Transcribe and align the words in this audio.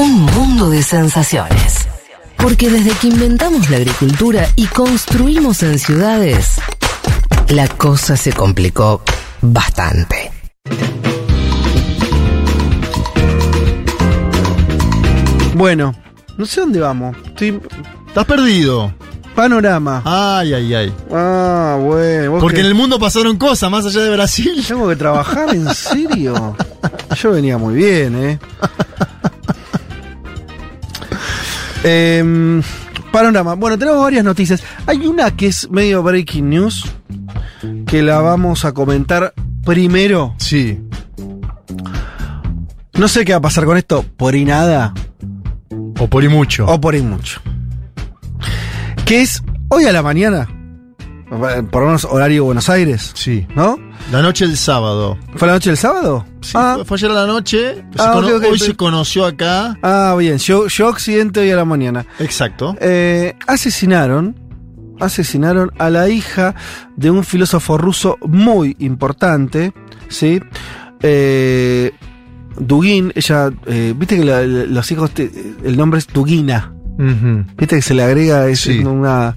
Un 0.00 0.12
mundo 0.34 0.70
de 0.70 0.82
sensaciones. 0.82 1.86
Porque 2.36 2.70
desde 2.70 2.92
que 2.92 3.08
inventamos 3.08 3.68
la 3.68 3.76
agricultura 3.76 4.48
y 4.56 4.66
construimos 4.66 5.62
en 5.62 5.78
ciudades, 5.78 6.46
la 7.48 7.68
cosa 7.68 8.16
se 8.16 8.32
complicó 8.32 9.02
bastante. 9.42 10.30
Bueno, 15.54 15.94
no 16.38 16.46
sé 16.46 16.60
dónde 16.60 16.80
vamos. 16.80 17.16
Estoy. 17.26 17.60
Estás 18.06 18.24
perdido. 18.24 18.92
Panorama. 19.34 20.02
Ay, 20.04 20.54
ay, 20.54 20.74
ay. 20.74 20.92
Ah, 21.12 21.78
bueno. 21.80 22.38
Porque 22.40 22.56
que- 22.56 22.60
en 22.62 22.66
el 22.66 22.74
mundo 22.74 22.98
pasaron 22.98 23.36
cosas 23.36 23.70
más 23.70 23.84
allá 23.86 24.00
de 24.02 24.10
Brasil. 24.10 24.64
Tengo 24.66 24.88
que 24.88 24.96
trabajar, 24.96 25.54
¿en 25.54 25.72
serio? 25.74 26.56
Yo 27.22 27.32
venía 27.32 27.58
muy 27.58 27.74
bien, 27.74 28.16
¿eh? 28.24 28.38
Em, 31.82 32.62
panorama. 33.12 33.54
Bueno, 33.54 33.78
tenemos 33.78 34.00
varias 34.02 34.24
noticias. 34.24 34.62
Hay 34.86 35.06
una 35.06 35.30
que 35.36 35.46
es 35.46 35.70
medio 35.70 36.02
breaking 36.02 36.48
news, 36.50 36.84
que 37.86 38.02
la 38.02 38.20
vamos 38.20 38.64
a 38.64 38.72
comentar 38.72 39.32
primero. 39.64 40.34
Sí. 40.38 40.80
No 42.98 43.08
sé 43.08 43.24
qué 43.24 43.32
va 43.32 43.38
a 43.38 43.42
pasar 43.42 43.64
con 43.64 43.76
esto, 43.78 44.04
por 44.16 44.34
y 44.34 44.44
nada, 44.44 44.92
O 45.98 46.06
por 46.08 46.22
y 46.24 46.28
mucho. 46.28 46.66
o 46.66 46.80
por 46.80 46.94
y 46.94 47.00
mucho. 47.02 47.40
Que 49.06 49.22
es 49.22 49.42
hoy 49.68 49.84
a 49.86 49.92
la 49.92 50.02
mañana, 50.02 50.48
por 51.30 51.80
lo 51.82 51.86
menos 51.86 52.04
horario 52.04 52.44
Buenos 52.44 52.68
Aires, 52.68 53.12
Sí. 53.14 53.46
¿no? 53.54 53.78
La 54.10 54.20
noche 54.20 54.46
del 54.46 54.56
sábado. 54.56 55.16
¿Fue 55.36 55.46
la 55.46 55.54
noche 55.54 55.70
del 55.70 55.76
sábado? 55.76 56.24
Sí, 56.40 56.52
ah, 56.56 56.72
fue, 56.76 56.84
fue 56.84 56.96
ayer 56.98 57.10
a 57.12 57.14
la 57.14 57.26
noche. 57.26 57.74
Se 57.94 58.02
Ah, 58.02 58.16
hoy 58.16 58.58
se 58.58 58.74
conoció 58.74 59.24
acá. 59.26 59.78
ah, 59.82 60.14
bien, 60.18 60.38
yo, 60.38 60.66
yo 60.66 60.88
accidente 60.88 61.40
hoy 61.40 61.50
a 61.52 61.56
la 61.56 61.64
mañana. 61.64 62.04
Exacto. 62.18 62.74
Eh, 62.80 63.34
asesinaron, 63.46 64.34
asesinaron 64.98 65.70
a 65.78 65.88
la 65.90 66.08
hija 66.08 66.54
de 66.96 67.10
un 67.10 67.22
filósofo 67.24 67.78
ruso 67.78 68.18
muy 68.26 68.74
importante, 68.80 69.72
¿sí? 70.08 70.40
Eh, 71.02 71.92
Dugin, 72.58 73.12
ella, 73.14 73.50
eh, 73.66 73.94
viste 73.96 74.16
que 74.18 74.24
la- 74.24 74.42
la- 74.46 74.64
los 74.66 74.90
hijos, 74.92 75.12
te- 75.12 75.30
el 75.64 75.76
nombre 75.76 75.98
es 76.00 76.06
Dugina, 76.08 76.74
Ujú. 76.98 77.44
viste 77.56 77.76
que 77.76 77.82
se 77.82 77.94
le 77.94 78.02
agrega 78.02 78.48
es 78.48 78.60
Sí. 78.60 78.80
una, 78.80 79.34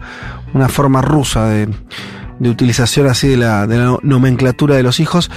una 0.54 0.70
forma 0.70 1.02
rusa 1.02 1.48
de, 1.48 1.70
de 2.40 2.50
utilización 2.50 3.08
así 3.08 3.28
de 3.28 3.38
la, 3.38 3.68
de 3.68 3.78
la 3.78 3.98
nomenclatura 4.02 4.76
de 4.76 4.84
los 4.84 5.00
hijos. 5.00 5.30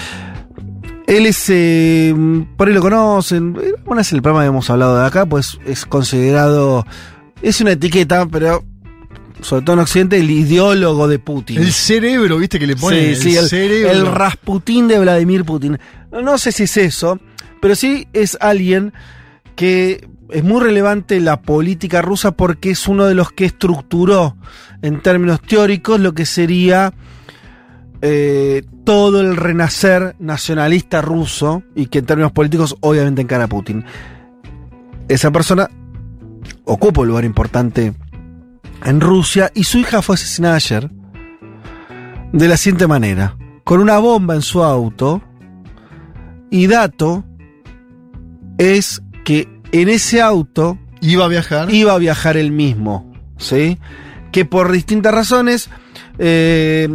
Él 1.06 1.26
es, 1.26 1.44
eh, 1.48 2.14
por 2.56 2.66
ahí 2.66 2.74
lo 2.74 2.80
conocen, 2.80 3.56
bueno, 3.84 4.00
es 4.00 4.12
el 4.12 4.22
programa 4.22 4.42
que 4.42 4.48
hemos 4.48 4.68
hablado 4.70 4.98
de 4.98 5.06
acá, 5.06 5.24
pues 5.24 5.58
es 5.64 5.86
considerado, 5.86 6.84
es 7.42 7.60
una 7.60 7.72
etiqueta, 7.72 8.26
pero 8.26 8.64
sobre 9.40 9.62
todo 9.62 9.74
en 9.74 9.80
Occidente, 9.80 10.18
el 10.18 10.30
ideólogo 10.30 11.06
de 11.06 11.20
Putin. 11.20 11.58
El 11.58 11.72
cerebro, 11.72 12.38
viste 12.38 12.58
que 12.58 12.66
le 12.66 12.74
pone. 12.74 13.14
sí, 13.14 13.22
sí, 13.22 13.36
el, 13.36 13.44
el, 13.44 13.48
cerebro. 13.48 13.90
el 13.92 14.06
Rasputín 14.06 14.88
de 14.88 14.98
Vladimir 14.98 15.44
Putin. 15.44 15.78
No 16.10 16.38
sé 16.38 16.50
si 16.50 16.64
es 16.64 16.76
eso, 16.76 17.20
pero 17.60 17.76
sí 17.76 18.08
es 18.12 18.36
alguien 18.40 18.92
que 19.54 20.08
es 20.30 20.44
muy 20.44 20.60
relevante 20.60 21.20
la 21.20 21.40
política 21.40 22.02
rusa 22.02 22.32
porque 22.32 22.70
es 22.70 22.88
uno 22.88 23.06
de 23.06 23.14
los 23.14 23.32
que 23.32 23.44
estructuró 23.44 24.36
en 24.82 25.00
términos 25.00 25.40
teóricos 25.40 26.00
lo 26.00 26.14
que 26.14 26.26
sería 26.26 26.92
eh, 28.02 28.62
todo 28.84 29.20
el 29.20 29.36
renacer 29.36 30.16
nacionalista 30.18 31.00
ruso 31.00 31.62
y 31.74 31.86
que 31.86 31.98
en 31.98 32.06
términos 32.06 32.32
políticos 32.32 32.76
obviamente 32.80 33.22
encara 33.22 33.44
a 33.44 33.48
Putin. 33.48 33.84
Esa 35.08 35.30
persona 35.30 35.68
ocupa 36.64 37.00
un 37.00 37.08
lugar 37.08 37.24
importante 37.24 37.94
en 38.84 39.00
Rusia 39.00 39.50
y 39.54 39.64
su 39.64 39.78
hija 39.78 40.02
fue 40.02 40.14
asesinada 40.14 40.56
ayer 40.56 40.90
de 42.32 42.48
la 42.48 42.56
siguiente 42.56 42.86
manera, 42.86 43.36
con 43.64 43.80
una 43.80 43.98
bomba 43.98 44.34
en 44.34 44.42
su 44.42 44.62
auto 44.62 45.22
y 46.50 46.66
dato 46.66 47.24
es 48.58 49.02
que 49.24 49.48
en 49.82 49.88
ese 49.88 50.20
auto 50.22 50.78
Iba 51.00 51.24
a 51.26 51.28
viajar. 51.28 51.72
iba 51.72 51.92
a 51.92 51.98
viajar 51.98 52.36
él 52.36 52.50
mismo, 52.52 53.12
¿sí? 53.38 53.78
Que 54.32 54.44
por 54.44 54.72
distintas 54.72 55.14
razones, 55.14 55.68
eh, 56.18 56.88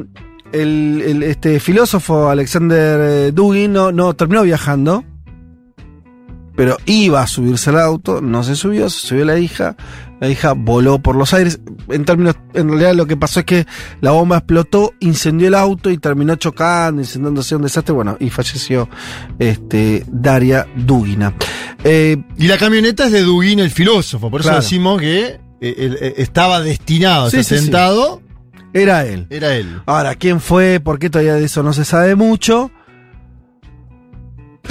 el, 0.52 1.04
el- 1.06 1.24
este 1.24 1.60
filósofo 1.60 2.30
Alexander 2.30 3.00
eh, 3.02 3.32
Dugin 3.32 3.72
no, 3.74 3.92
no 3.92 4.14
terminó 4.16 4.44
viajando, 4.44 5.04
pero 6.56 6.78
iba 6.86 7.22
a 7.22 7.28
subirse 7.28 7.70
al 7.70 7.80
auto, 7.80 8.22
no 8.22 8.44
se 8.44 8.56
subió, 8.56 8.90
se 8.90 9.08
subió 9.08 9.26
la 9.26 9.40
hija, 9.40 9.76
la 10.20 10.30
hija 10.30 10.54
voló 10.54 11.00
por 11.00 11.16
los 11.16 11.34
aires. 11.34 11.60
En 11.90 12.06
términos, 12.06 12.36
en 12.54 12.68
realidad 12.70 12.94
lo 12.94 13.06
que 13.08 13.18
pasó 13.18 13.40
es 13.40 13.46
que 13.46 13.66
la 14.02 14.12
bomba 14.12 14.38
explotó, 14.38 14.94
incendió 15.00 15.48
el 15.48 15.56
auto 15.56 15.90
y 15.90 15.98
terminó 15.98 16.36
chocando, 16.36 17.02
incendiándose 17.02 17.56
un 17.56 17.64
desastre, 17.64 17.94
bueno, 17.94 18.18
y 18.20 18.30
falleció 18.30 18.88
este 19.40 20.04
Daria 20.08 20.68
Dugina. 20.76 21.34
Eh, 21.84 22.18
Y 22.38 22.48
la 22.48 22.58
camioneta 22.58 23.06
es 23.08 23.12
de 23.12 23.22
Dugin, 23.22 23.60
el 23.60 23.72
filósofo. 23.72 24.30
Por 24.30 24.42
eso 24.42 24.50
Claro. 24.50 24.62
decimos 24.64 25.00
que 25.02 25.26
eh, 25.26 25.40
eh, 25.62 26.14
estaba 26.18 26.62
destinado 26.62 27.26
a 27.28 27.30
Sí, 27.32 27.44
sí, 27.44 27.56
atentado. 27.56 28.22
era 28.74 29.06
él. 29.06 29.28
Era 29.30 29.56
él. 29.56 29.82
Ahora, 29.86 30.16
¿quién 30.16 30.40
fue? 30.42 30.80
¿Por 30.80 31.00
qué 31.00 31.10
todavía 31.10 31.36
de 31.36 31.46
eso 31.46 31.64
no 31.64 31.74
se 31.74 31.86
sabe 31.86 32.16
mucho? 32.16 32.72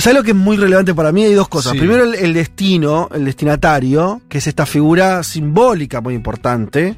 ¿Sabes 0.00 0.18
lo 0.18 0.22
que 0.24 0.30
es 0.30 0.36
muy 0.36 0.56
relevante 0.56 0.94
para 0.94 1.12
mí? 1.12 1.24
Hay 1.24 1.34
dos 1.34 1.48
cosas. 1.48 1.72
Sí. 1.72 1.78
Primero, 1.78 2.04
el, 2.04 2.14
el 2.14 2.32
destino, 2.34 3.08
el 3.12 3.24
destinatario, 3.24 4.20
que 4.28 4.38
es 4.38 4.46
esta 4.46 4.66
figura 4.66 5.22
simbólica 5.22 6.00
muy 6.00 6.14
importante. 6.14 6.96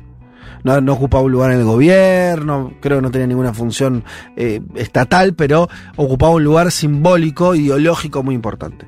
No, 0.64 0.80
no 0.80 0.92
ocupaba 0.92 1.24
un 1.24 1.32
lugar 1.32 1.50
en 1.50 1.58
el 1.58 1.64
gobierno, 1.64 2.72
creo 2.80 2.98
que 2.98 3.02
no 3.02 3.10
tenía 3.10 3.26
ninguna 3.26 3.52
función 3.52 4.04
eh, 4.36 4.60
estatal, 4.76 5.34
pero 5.34 5.68
ocupaba 5.96 6.32
un 6.34 6.44
lugar 6.44 6.70
simbólico, 6.70 7.56
ideológico 7.56 8.22
muy 8.22 8.36
importante. 8.36 8.86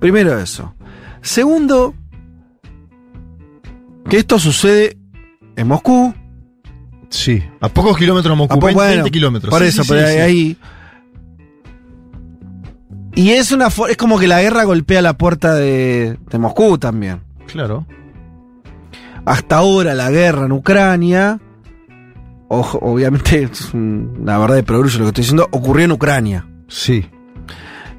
Primero 0.00 0.38
eso. 0.38 0.74
Segundo, 1.22 1.94
que 4.10 4.18
esto 4.18 4.38
sucede 4.38 4.98
en 5.56 5.68
Moscú, 5.68 6.14
Sí. 7.10 7.40
A 7.60 7.68
pocos 7.68 7.96
kilómetros 7.96 8.32
de 8.32 8.36
Moscú. 8.36 8.54
Ah, 8.56 8.58
pues, 8.58 8.74
20, 8.74 8.84
bueno, 8.88 9.02
20 9.04 9.10
kilómetros. 9.12 9.50
Por 9.50 9.62
Sí, 9.62 9.68
eso, 9.68 9.84
sí, 9.84 9.88
pero 9.92 10.06
ahí- 10.24 10.56
Y 13.16 13.30
es 13.30 13.52
una 13.52 13.68
es 13.68 13.96
como 13.96 14.18
que 14.18 14.26
la 14.26 14.42
guerra 14.42 14.64
golpea 14.64 15.00
la 15.02 15.16
puerta 15.16 15.54
de, 15.54 16.18
de 16.30 16.38
Moscú 16.38 16.78
también. 16.78 17.20
Claro. 17.46 17.86
Hasta 19.24 19.56
ahora 19.56 19.94
la 19.94 20.10
guerra 20.10 20.46
en 20.46 20.52
Ucrania, 20.52 21.40
ojo, 22.48 22.78
obviamente 22.82 23.42
es 23.44 23.72
un- 23.72 24.16
una 24.20 24.38
verdad 24.38 24.56
de 24.56 24.62
progreso 24.64 24.98
lo 24.98 25.04
que 25.04 25.08
estoy 25.08 25.22
diciendo, 25.22 25.48
ocurrió 25.52 25.84
en 25.84 25.92
Ucrania. 25.92 26.46
Sí. 26.68 27.06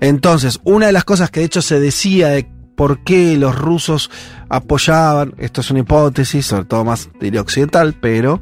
Entonces, 0.01 0.59
una 0.65 0.87
de 0.87 0.91
las 0.91 1.05
cosas 1.05 1.31
que 1.31 1.39
de 1.39 1.45
hecho 1.47 1.61
se 1.61 1.79
decía 1.79 2.27
de 2.27 2.47
por 2.75 2.99
qué 2.99 3.37
los 3.37 3.57
rusos 3.57 4.11
apoyaban, 4.49 5.33
esto 5.37 5.61
es 5.61 5.71
una 5.71 5.79
hipótesis, 5.79 6.45
sobre 6.45 6.65
todo 6.65 6.83
más 6.83 7.09
diría 7.21 7.39
occidental, 7.41 7.95
pero 7.99 8.41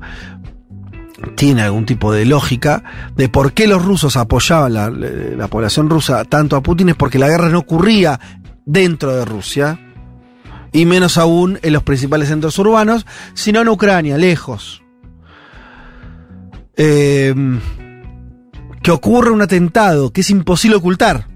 tiene 1.35 1.61
algún 1.61 1.85
tipo 1.85 2.11
de 2.11 2.25
lógica 2.25 2.83
de 3.15 3.29
por 3.29 3.53
qué 3.53 3.67
los 3.67 3.83
rusos 3.83 4.17
apoyaban 4.17 4.73
la, 4.73 4.89
la 4.89 5.47
población 5.47 5.89
rusa 5.89 6.25
tanto 6.25 6.55
a 6.55 6.63
Putin 6.63 6.89
es 6.89 6.95
porque 6.95 7.19
la 7.19 7.29
guerra 7.29 7.49
no 7.49 7.59
ocurría 7.59 8.19
dentro 8.65 9.15
de 9.15 9.25
Rusia 9.25 9.79
y 10.73 10.85
menos 10.85 11.17
aún 11.17 11.59
en 11.61 11.71
los 11.71 11.83
principales 11.83 12.27
centros 12.27 12.57
urbanos, 12.57 13.05
sino 13.35 13.61
en 13.61 13.69
Ucrania, 13.69 14.17
lejos. 14.17 14.81
Eh, 16.75 17.33
que 18.81 18.91
ocurre 18.91 19.31
un 19.31 19.41
atentado 19.41 20.11
que 20.11 20.21
es 20.21 20.29
imposible 20.31 20.77
ocultar. 20.77 21.27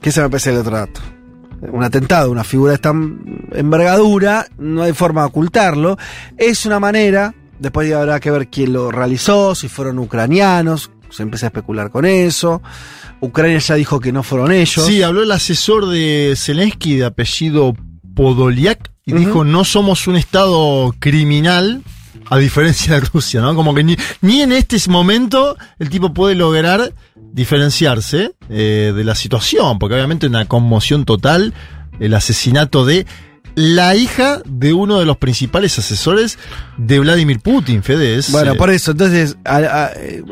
Que 0.00 0.08
ese 0.10 0.22
me 0.22 0.30
parece 0.30 0.50
el 0.50 0.58
otro 0.58 0.76
dato. 0.76 1.00
Un 1.60 1.84
atentado, 1.84 2.30
una 2.30 2.44
figura 2.44 2.70
de 2.70 2.76
esta 2.76 2.90
envergadura, 2.90 4.46
no 4.56 4.82
hay 4.82 4.92
forma 4.92 5.22
de 5.22 5.26
ocultarlo. 5.28 5.98
Es 6.36 6.64
una 6.64 6.80
manera, 6.80 7.34
después 7.62 7.92
habrá 7.92 8.20
que 8.20 8.30
ver 8.30 8.48
quién 8.48 8.72
lo 8.72 8.90
realizó, 8.90 9.54
si 9.54 9.68
fueron 9.68 9.98
ucranianos, 9.98 10.90
se 11.10 11.22
empieza 11.22 11.46
a 11.46 11.48
especular 11.48 11.90
con 11.90 12.04
eso. 12.04 12.60
Ucrania 13.20 13.58
ya 13.58 13.76
dijo 13.76 14.00
que 14.00 14.12
no 14.12 14.22
fueron 14.22 14.50
ellos. 14.50 14.84
Sí, 14.84 15.02
habló 15.02 15.22
el 15.22 15.30
asesor 15.30 15.86
de 15.86 16.34
Zelensky 16.36 16.96
de 16.96 17.04
apellido 17.04 17.74
Podoliak 18.14 18.90
y 19.06 19.12
dijo, 19.14 19.44
no 19.44 19.64
somos 19.64 20.06
un 20.06 20.16
estado 20.16 20.94
criminal, 20.98 21.82
a 22.28 22.38
diferencia 22.38 22.94
de 22.94 23.00
Rusia, 23.12 23.40
¿no? 23.40 23.54
Como 23.54 23.74
que 23.74 23.84
ni, 23.84 23.96
ni 24.20 24.42
en 24.42 24.52
este 24.52 24.76
momento 24.88 25.56
el 25.78 25.90
tipo 25.90 26.12
puede 26.12 26.34
lograr 26.34 26.92
diferenciarse 27.16 28.32
eh, 28.48 28.92
de 28.94 29.04
la 29.04 29.14
situación, 29.14 29.78
porque 29.78 29.94
obviamente 29.94 30.26
una 30.26 30.46
conmoción 30.46 31.04
total, 31.04 31.54
el 32.00 32.14
asesinato 32.14 32.84
de 32.84 33.06
la 33.54 33.94
hija 33.96 34.40
de 34.46 34.72
uno 34.72 34.98
de 34.98 35.04
los 35.06 35.16
principales 35.18 35.78
asesores 35.78 36.38
de 36.76 36.98
Vladimir 36.98 37.40
Putin, 37.40 37.82
Fede. 37.82 38.16
es, 38.16 38.30
Bueno, 38.32 38.52
eh, 38.52 38.56
por 38.56 38.70
eso, 38.70 38.92
entonces 38.92 39.36
a- 39.44 39.56
a- 39.56 39.90
eh, 39.96 40.22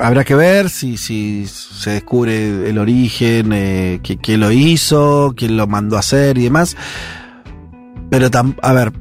habrá 0.00 0.24
que 0.24 0.34
ver 0.34 0.68
si, 0.70 0.96
si 0.96 1.46
se 1.46 1.90
descubre 1.90 2.68
el 2.68 2.78
origen, 2.78 3.52
eh, 3.52 4.00
qui- 4.02 4.18
quién 4.22 4.40
lo 4.40 4.50
hizo, 4.52 5.34
quién 5.36 5.56
lo 5.56 5.66
mandó 5.66 5.96
a 5.96 6.00
hacer 6.00 6.38
y 6.38 6.44
demás. 6.44 6.76
Pero, 8.10 8.30
tam- 8.30 8.56
a 8.62 8.72
ver, 8.72 8.92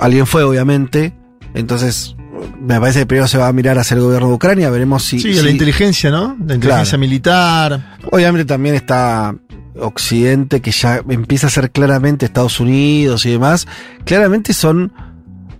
alguien 0.00 0.26
fue, 0.26 0.42
obviamente. 0.42 1.14
Entonces, 1.54 2.14
me 2.60 2.80
parece 2.80 3.00
que 3.00 3.06
primero 3.06 3.28
se 3.28 3.36
va 3.38 3.48
a 3.48 3.52
mirar 3.52 3.78
hacia 3.78 3.94
el 3.96 4.00
gobierno 4.00 4.28
de 4.28 4.34
Ucrania. 4.34 4.70
Veremos 4.70 5.02
si. 5.04 5.18
Sí, 5.18 5.34
si- 5.34 5.42
la 5.42 5.50
inteligencia, 5.50 6.10
¿no? 6.10 6.36
La 6.46 6.54
inteligencia 6.54 6.84
Claro. 6.92 6.98
militar. 7.00 7.96
Obviamente 8.10 8.44
también 8.46 8.74
está 8.74 9.34
Occidente, 9.80 10.60
que 10.60 10.70
ya 10.70 11.02
empieza 11.08 11.46
a 11.46 11.50
ser 11.50 11.70
claramente 11.70 12.26
Estados 12.26 12.60
Unidos 12.60 13.26
y 13.26 13.30
demás. 13.30 13.66
Claramente 14.04 14.52
son 14.52 14.92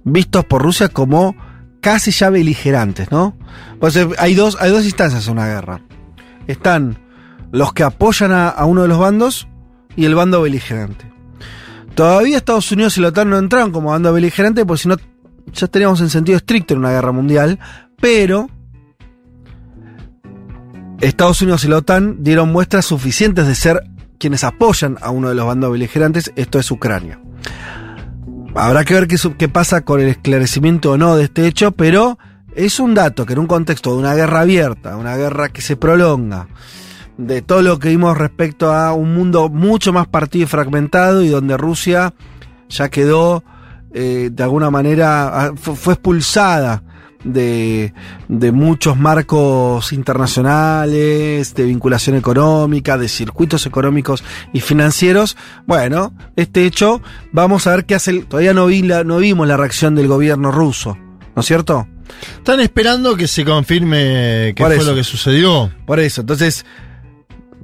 vistos 0.05 0.45
por 0.45 0.63
Rusia 0.63 0.89
como 0.89 1.37
casi 1.81 2.11
ya 2.11 2.31
beligerantes, 2.31 3.11
¿no? 3.11 3.37
O 3.81 3.91
sea, 3.91 4.09
hay 4.19 4.35
dos, 4.35 4.57
hay 4.61 4.71
dos 4.71 4.85
instancias 4.85 5.27
en 5.27 5.33
una 5.33 5.47
guerra. 5.47 5.81
Están 6.47 6.99
los 7.53 7.73
que 7.73 7.83
apoyan 7.83 8.33
a, 8.33 8.49
a 8.49 8.65
uno 8.65 8.83
de 8.83 8.89
los 8.89 8.99
bandos 8.99 9.49
y 9.97 10.05
el 10.05 10.15
bando 10.15 10.43
beligerante. 10.43 11.11
Todavía 11.95 12.37
Estados 12.37 12.71
Unidos 12.71 12.97
y 12.97 13.01
la 13.01 13.09
OTAN 13.09 13.31
no 13.31 13.39
entraron 13.39 13.73
como 13.73 13.91
bando 13.91 14.13
beligerante, 14.13 14.65
porque 14.65 14.83
si 14.83 14.89
no, 14.89 14.97
ya 15.53 15.65
estaríamos 15.65 16.01
en 16.01 16.11
sentido 16.11 16.37
estricto 16.37 16.75
en 16.75 16.81
una 16.81 16.91
guerra 16.91 17.11
mundial, 17.11 17.59
pero 18.01 18.49
Estados 21.01 21.43
Unidos 21.43 21.65
y 21.65 21.69
la 21.69 21.79
OTAN 21.79 22.23
dieron 22.23 22.53
muestras 22.53 22.87
suficientes 22.87 23.47
de 23.47 23.55
ser 23.55 23.83
quienes 24.19 24.45
apoyan 24.45 24.97
a 25.01 25.11
uno 25.11 25.29
de 25.29 25.35
los 25.35 25.47
bandos 25.47 25.71
beligerantes, 25.73 26.33
esto 26.37 26.59
es 26.59 26.71
Ucrania. 26.71 27.21
Habrá 28.55 28.85
que 28.85 28.95
ver 28.95 29.07
qué, 29.09 29.49
pasa 29.49 29.83
con 29.85 30.01
el 30.01 30.09
esclarecimiento 30.09 30.93
o 30.93 30.99
no 30.99 31.17
de 31.17 31.25
este 31.25 31.47
hecho, 31.47 31.73
pero 31.73 32.19
es 32.57 32.81
un 32.81 32.95
dato 32.95 33.25
que 33.25 33.35
en 33.35 33.39
un 33.39 33.47
contexto 33.47 33.93
de 33.93 33.99
una 33.99 34.15
guerra 34.15 34.41
abierta, 34.41 34.97
una 34.97 35.17
guerra 35.17 35.49
que 35.51 35.61
se 35.61 35.77
prolonga, 35.77 36.49
de 37.17 37.43
todo 37.43 37.63
lo 37.63 37.79
que 37.79 37.91
vimos 37.91 38.17
respecto 38.17 38.73
a 38.73 38.93
un 38.95 39.15
mundo 39.15 39.49
mucho 39.49 39.93
más 39.93 40.07
partido 40.09 40.45
y 40.45 40.49
fragmentado 40.49 41.23
y 41.23 41.29
donde 41.29 41.57
Rusia 41.57 42.15
ya 42.69 42.89
quedó 42.89 43.45
eh, 43.93 44.31
de 44.33 44.43
alguna 44.43 44.71
manera, 44.71 45.53
fu- 45.57 45.75
fue 45.77 45.95
expulsada 45.95 46.83
de, 47.25 47.93
de 48.29 48.53
muchos 48.53 48.97
marcos 48.97 49.93
internacionales, 49.93 51.55
de 51.55 51.65
vinculación 51.65 52.17
económica, 52.17 52.97
de 52.99 53.09
circuitos 53.09 53.67
económicos 53.67 54.23
y 54.53 54.61
financieros. 54.61 55.37
Bueno, 55.67 56.15
este 56.37 56.65
hecho, 56.65 57.03
vamos 57.33 57.67
a 57.67 57.71
ver 57.73 57.85
qué 57.87 57.95
hace. 57.95 58.11
el- 58.13 58.27
todavía 58.27 58.55
no, 58.55 58.67
vi 58.67 58.83
la, 58.83 59.05
no 59.05 59.19
vimos 59.19 59.47
la 59.49 59.57
reacción 59.57 59.95
del 59.95 60.07
gobierno 60.09 60.51
ruso, 60.53 60.97
¿no 61.35 61.41
es 61.41 61.47
cierto? 61.47 61.87
Están 62.37 62.61
esperando 62.61 63.17
que 63.17 63.29
se 63.29 63.45
confirme 63.45 64.53
qué 64.57 64.65
fue 64.65 64.77
eso. 64.77 64.91
lo 64.91 64.95
que 64.97 65.05
sucedió. 65.05 65.71
Por 65.87 66.01
eso, 66.01 66.23
entonces, 66.23 66.65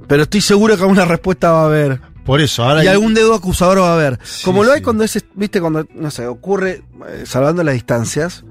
pero 0.07 0.23
estoy 0.23 0.41
seguro 0.41 0.75
que 0.75 0.83
alguna 0.83 1.05
respuesta 1.05 1.51
va 1.51 1.61
a 1.63 1.65
haber. 1.65 1.99
Por 2.25 2.41
eso, 2.41 2.63
ahora 2.63 2.83
Y 2.83 2.87
hay- 2.87 2.93
algún 2.93 3.13
dedo 3.13 3.33
acusador 3.35 3.79
va 3.79 3.91
a 3.91 3.93
haber. 3.93 4.19
Sí, 4.23 4.43
Como 4.45 4.63
lo 4.63 4.71
hay 4.71 4.81
cuando 4.81 5.03
es, 5.03 5.23
viste, 5.35 5.61
cuando, 5.61 5.85
no 5.93 6.09
sé, 6.11 6.25
ocurre, 6.27 6.83
eh, 7.07 7.23
salvando 7.25 7.63
las 7.63 7.73
distancias 7.75 8.43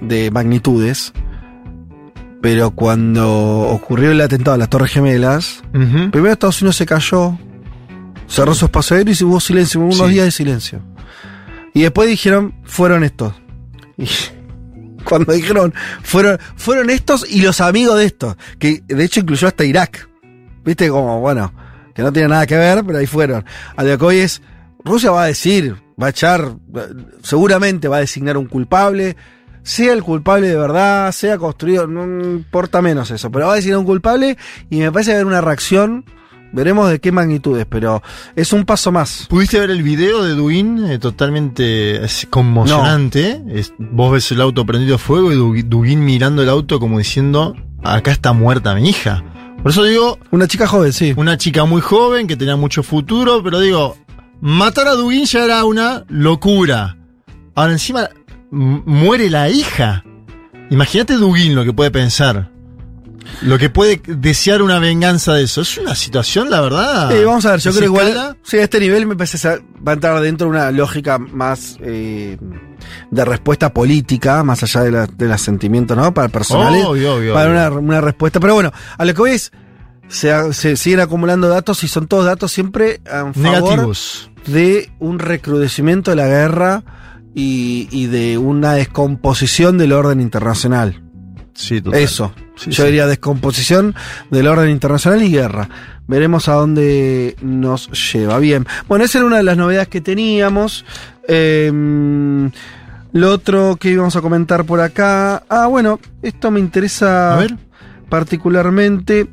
de 0.00 0.30
magnitudes, 0.30 1.12
pero 2.42 2.70
cuando 2.72 3.60
ocurrió 3.70 4.10
el 4.10 4.20
atentado 4.20 4.54
a 4.54 4.58
las 4.58 4.68
Torres 4.68 4.90
Gemelas, 4.92 5.62
primero 5.72 6.30
Estados 6.32 6.60
Unidos 6.60 6.76
se 6.76 6.86
cayó, 6.86 7.38
cerró 8.28 8.54
sus 8.54 8.70
pasos 8.70 8.92
aéreos 8.98 9.20
y 9.20 9.24
hubo 9.24 9.40
silencio, 9.40 9.80
hubo 9.80 9.86
unos 9.94 10.08
Sí. 10.08 10.12
días 10.14 10.24
de 10.26 10.30
silencio. 10.30 10.80
Y 11.72 11.82
después 11.82 12.08
dijeron, 12.08 12.54
fueron 12.64 13.02
estos. 13.02 13.32
Y 13.96 14.06
cuando 15.04 15.32
dijeron, 15.32 15.72
fueron, 16.02 16.38
fueron 16.56 16.90
estos 16.90 17.28
y 17.28 17.40
los 17.40 17.60
amigos 17.60 17.96
de 17.98 18.04
estos, 18.04 18.36
que 18.58 18.82
de 18.86 19.04
hecho 19.04 19.20
incluyó 19.20 19.48
hasta 19.48 19.64
Irak. 19.64 20.08
Viste, 20.64 20.88
como, 20.88 21.20
bueno, 21.20 21.52
que 21.94 22.02
no 22.02 22.12
tiene 22.12 22.28
nada 22.28 22.46
que 22.46 22.56
ver, 22.56 22.84
pero 22.84 22.98
ahí 22.98 23.06
fueron. 23.06 23.44
A 23.76 23.82
lo 23.84 23.96
que 23.98 24.04
hoy 24.04 24.16
es, 24.18 24.40
Rusia 24.84 25.10
va 25.10 25.24
a 25.24 25.26
decir, 25.26 25.76
va 26.00 26.06
a 26.08 26.10
echar, 26.10 26.56
seguramente 27.22 27.88
va 27.88 27.96
a 27.98 28.00
designar 28.00 28.36
un 28.36 28.46
culpable, 28.46 29.16
sea 29.64 29.92
el 29.92 30.04
culpable 30.04 30.46
de 30.48 30.56
verdad, 30.56 31.10
sea 31.10 31.36
construido, 31.38 31.88
no 31.88 32.04
importa 32.04 32.80
menos 32.80 33.10
eso, 33.10 33.30
pero 33.32 33.46
va 33.46 33.54
a 33.54 33.56
designar 33.56 33.78
un 33.80 33.84
culpable 33.86 34.36
y 34.70 34.76
me 34.78 34.92
parece 34.92 35.12
haber 35.14 35.26
una 35.26 35.40
reacción, 35.40 36.04
veremos 36.52 36.88
de 36.88 37.00
qué 37.00 37.10
magnitudes, 37.10 37.66
pero 37.68 38.00
es 38.36 38.52
un 38.52 38.64
paso 38.64 38.92
más. 38.92 39.26
¿Pudiste 39.28 39.58
ver 39.58 39.70
el 39.70 39.82
video 39.82 40.22
de 40.22 40.34
Dugin? 40.34 40.84
Eh, 40.86 40.98
totalmente 41.00 42.04
es 42.04 42.26
conmocionante. 42.30 43.42
Es- 43.48 43.72
vos 43.78 44.12
ves 44.12 44.30
el 44.30 44.40
auto 44.40 44.64
prendido 44.64 44.94
a 44.94 44.98
fuego 44.98 45.32
y 45.32 45.34
Du- 45.36 45.68
Dugin 45.68 46.04
mirando 46.04 46.42
el 46.42 46.48
auto 46.48 46.78
como 46.78 46.98
diciendo, 46.98 47.56
acá 47.82 48.12
está 48.12 48.32
muerta 48.32 48.74
mi 48.74 48.88
hija. 48.88 49.24
Por 49.62 49.70
eso 49.72 49.82
digo, 49.82 50.18
Una 50.30 50.46
chica 50.46 50.66
joven, 50.66 50.92
sí. 50.92 51.14
una 51.16 51.38
chica 51.38 51.64
muy 51.64 51.80
joven 51.80 52.26
que 52.26 52.36
tenía 52.36 52.54
mucho 52.56 52.82
futuro, 52.82 53.42
pero 53.42 53.60
digo, 53.60 53.96
matar 54.40 54.88
a 54.88 54.92
Dugin 54.92 55.24
ya 55.24 55.44
era 55.44 55.64
una 55.64 56.04
locura. 56.08 56.98
Ahora 57.54 57.72
encima 57.72 58.08
muere 58.54 59.28
la 59.30 59.48
hija. 59.48 60.04
Imagínate 60.70 61.14
Dugin 61.14 61.54
lo 61.54 61.64
que 61.64 61.72
puede 61.72 61.90
pensar. 61.90 62.50
Lo 63.42 63.58
que 63.58 63.70
puede 63.70 64.00
desear 64.06 64.60
una 64.62 64.78
venganza 64.78 65.32
de 65.34 65.44
eso. 65.44 65.62
Es 65.62 65.78
una 65.78 65.94
situación, 65.94 66.50
la 66.50 66.60
verdad. 66.60 67.10
Sí, 67.10 67.24
vamos 67.24 67.44
a 67.46 67.52
ver, 67.52 67.60
yo 67.60 67.72
¿se 67.72 67.78
creo 67.78 67.90
igual. 67.90 68.36
Sí, 68.42 68.58
a 68.58 68.62
este 68.64 68.80
nivel 68.80 69.06
me 69.06 69.16
parece 69.16 69.38
que 69.38 69.62
va 69.86 69.92
a 69.92 69.94
entrar 69.94 70.20
dentro 70.20 70.46
de 70.46 70.50
una 70.56 70.70
lógica 70.70 71.18
más 71.18 71.76
eh, 71.80 72.36
de 73.10 73.24
respuesta 73.24 73.72
política, 73.72 74.42
más 74.44 74.62
allá 74.62 74.82
de, 74.82 74.90
la- 74.90 75.06
de 75.06 75.26
los 75.28 75.40
sentimientos, 75.40 75.96
¿no? 75.96 76.12
Para 76.14 76.28
personales. 76.28 76.84
Obvio, 76.84 77.14
obvio, 77.16 77.32
para 77.34 77.50
obvio. 77.50 77.78
una, 77.78 77.78
una 77.94 78.00
respuesta. 78.02 78.40
Pero 78.40 78.54
bueno, 78.54 78.72
a 78.96 79.04
lo 79.04 79.12
que 79.14 79.20
voy 79.20 79.30
es. 79.32 79.52
Se, 80.06 80.52
se 80.52 80.76
siguen 80.76 81.00
acumulando 81.00 81.48
datos 81.48 81.82
y 81.82 81.88
son 81.88 82.06
todos 82.06 82.26
datos 82.26 82.52
siempre 82.52 83.00
en 83.06 83.32
favor 83.32 83.36
Negativos. 83.62 84.30
de 84.46 84.92
un 85.00 85.18
recrudecimiento 85.18 86.10
de 86.10 86.16
la 86.16 86.26
guerra 86.26 86.84
y, 87.34 87.88
y 87.90 88.06
de 88.06 88.38
una 88.38 88.74
descomposición 88.74 89.76
del 89.78 89.92
orden 89.92 90.20
internacional. 90.20 91.00
Sí, 91.54 91.80
total. 91.80 92.00
Eso. 92.00 92.32
Sí, 92.56 92.70
Yo 92.70 92.82
sí. 92.82 92.86
diría 92.88 93.06
descomposición 93.06 93.94
del 94.30 94.46
orden 94.48 94.70
internacional 94.70 95.22
y 95.22 95.30
guerra. 95.30 95.68
Veremos 96.06 96.48
a 96.48 96.54
dónde 96.54 97.36
nos 97.42 97.90
lleva. 98.12 98.38
Bien. 98.38 98.66
Bueno, 98.88 99.04
esa 99.04 99.18
era 99.18 99.26
una 99.26 99.36
de 99.38 99.42
las 99.44 99.56
novedades 99.56 99.88
que 99.88 100.00
teníamos. 100.00 100.84
Eh, 101.28 101.70
lo 103.12 103.30
otro 103.30 103.76
que 103.76 103.90
íbamos 103.90 104.16
a 104.16 104.20
comentar 104.20 104.64
por 104.64 104.80
acá. 104.80 105.44
Ah, 105.48 105.66
bueno, 105.68 106.00
esto 106.22 106.50
me 106.50 106.58
interesa 106.60 107.34
A 107.34 107.40
ver. 107.40 107.56
particularmente. 108.08 109.28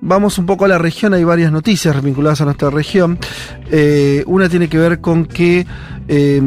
Vamos 0.00 0.36
un 0.38 0.44
poco 0.44 0.66
a 0.66 0.68
la 0.68 0.76
región, 0.76 1.14
hay 1.14 1.24
varias 1.24 1.50
noticias 1.50 2.02
vinculadas 2.02 2.40
a 2.40 2.44
nuestra 2.44 2.68
región. 2.68 3.18
Eh, 3.70 4.22
una 4.26 4.48
tiene 4.50 4.68
que 4.68 4.76
ver 4.76 5.00
con 5.00 5.24
que 5.24 5.66
eh, 6.08 6.42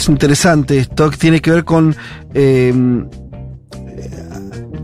es 0.00 0.08
interesante 0.08 0.78
esto, 0.78 1.10
tiene 1.10 1.40
que 1.40 1.50
ver 1.50 1.64
con 1.64 1.94
eh, 2.34 2.72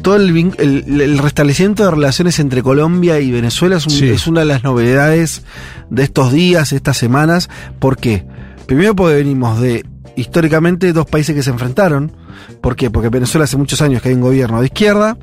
todo 0.03 0.17
el, 0.17 0.53
el- 0.59 1.01
el 1.01 1.19
restablecimiento 1.19 1.85
de 1.85 1.91
relaciones 1.91 2.39
entre 2.39 2.63
Colombia 2.63 3.21
y 3.21 3.31
Venezuela 3.31 3.77
es, 3.77 3.87
un- 3.87 3.93
Sí. 3.93 4.09
es 4.09 4.27
una 4.27 4.41
de 4.41 4.47
las 4.47 4.63
novedades 4.63 5.43
de 5.91 6.03
estos 6.03 6.33
días, 6.33 6.73
estas 6.73 6.97
semanas. 6.97 7.49
¿Por 7.79 7.97
qué? 7.97 8.27
Primero 8.67 8.95
porque 8.95 9.17
venimos 9.17 9.61
de 9.61 9.85
históricamente 10.17 10.93
dos 10.93 11.07
países 11.07 11.35
que 11.35 11.43
se 11.43 11.51
enfrentaron. 11.51 12.13
¿Por 12.61 12.77
qué? 12.77 12.91
Porque 12.91 13.09
Venezuela 13.09 13.45
hace 13.45 13.57
muchos 13.57 13.81
años 13.81 14.03
que 14.03 14.09
hay 14.11 14.15
un 14.15 14.21
gobierno 14.21 14.61
de 14.61 14.67
izquierda, 14.67 15.17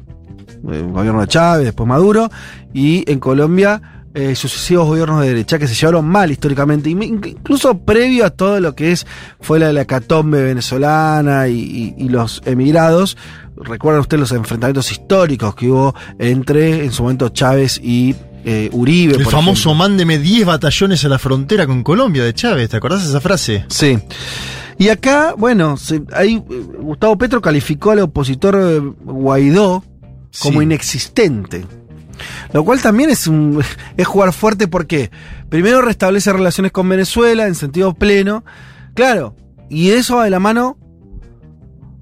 eh, 0.72 0.82
un 0.82 0.94
gobierno 0.94 1.22
de 1.22 1.28
Chávez, 1.28 1.66
después 1.66 1.88
Maduro, 1.88 2.30
y 2.74 3.10
en 3.12 3.20
Colombia 3.20 4.01
eh, 4.14 4.36
sucesivos 4.36 4.88
gobiernos 4.88 5.22
de 5.22 5.28
derecha 5.30 5.58
que 5.60 5.68
se 5.68 5.76
llevaron 5.76 6.06
mal 6.06 6.32
históricamente, 6.32 6.90
incluso 6.90 7.78
previo 7.80 8.26
a 8.26 8.30
todo 8.30 8.60
lo 8.60 8.76
que 8.76 8.92
es 8.92 9.06
fue 9.40 9.60
la 9.60 9.68
de 9.68 9.74
la 9.74 9.86
catombe 9.86 10.42
venezolana 10.44 11.48
y, 11.48 11.60
y- 11.60 11.96
y 12.06 12.10
los 12.10 12.42
emigrados. 12.46 13.18
Recuerdan 13.56 14.02
ustedes 14.02 14.20
los 14.22 14.32
enfrentamientos 14.32 14.92
históricos 14.92 15.54
que 15.56 15.70
hubo 15.70 15.96
entre, 16.20 16.84
en 16.84 16.92
su 16.92 17.04
momento, 17.04 17.30
Chávez 17.30 17.80
y 17.84 18.16
eh, 18.44 18.70
Uribe. 18.74 19.16
El 19.18 19.24
por 19.24 19.34
famoso 19.34 19.70
ejemplo. 19.70 19.76
mándeme 19.76 20.18
10 20.18 20.46
batallones 20.48 21.06
a 21.06 21.10
la 21.10 21.20
frontera 21.20 21.68
con 21.68 21.84
Colombia 21.84 22.24
de 22.24 22.34
Chávez, 22.34 22.70
¿te 22.70 22.78
acordás 22.78 23.04
de 23.04 23.10
esa 23.10 23.22
frase? 23.22 23.66
Sí. 23.70 24.00
Y 24.80 24.90
acá, 24.90 25.36
bueno, 25.38 25.78
se- 25.78 26.02
ahí 26.14 26.44
eh, 26.50 26.62
Gustavo 26.80 27.16
Petro 27.18 27.40
calificó 27.40 27.92
al 27.92 28.00
opositor 28.00 28.58
eh, 28.60 28.80
Guaidó 29.04 29.84
como 30.42 30.60
Sí. 30.60 30.64
inexistente. 30.64 31.66
Lo 32.54 32.64
cual 32.64 32.82
también 32.82 33.10
es, 33.10 33.28
un, 33.28 33.62
es 33.98 34.08
jugar 34.08 34.34
fuerte 34.34 34.68
porque 34.68 35.12
primero 35.50 35.82
restablece 35.82 36.34
relaciones 36.34 36.72
con 36.72 36.88
Venezuela 36.88 37.48
en 37.48 37.56
sentido 37.56 37.94
pleno. 37.94 38.44
Claro, 38.94 39.36
y 39.70 39.92
eso 39.92 40.18
va 40.18 40.26
de 40.26 40.30
la 40.30 40.40
mano 40.40 40.78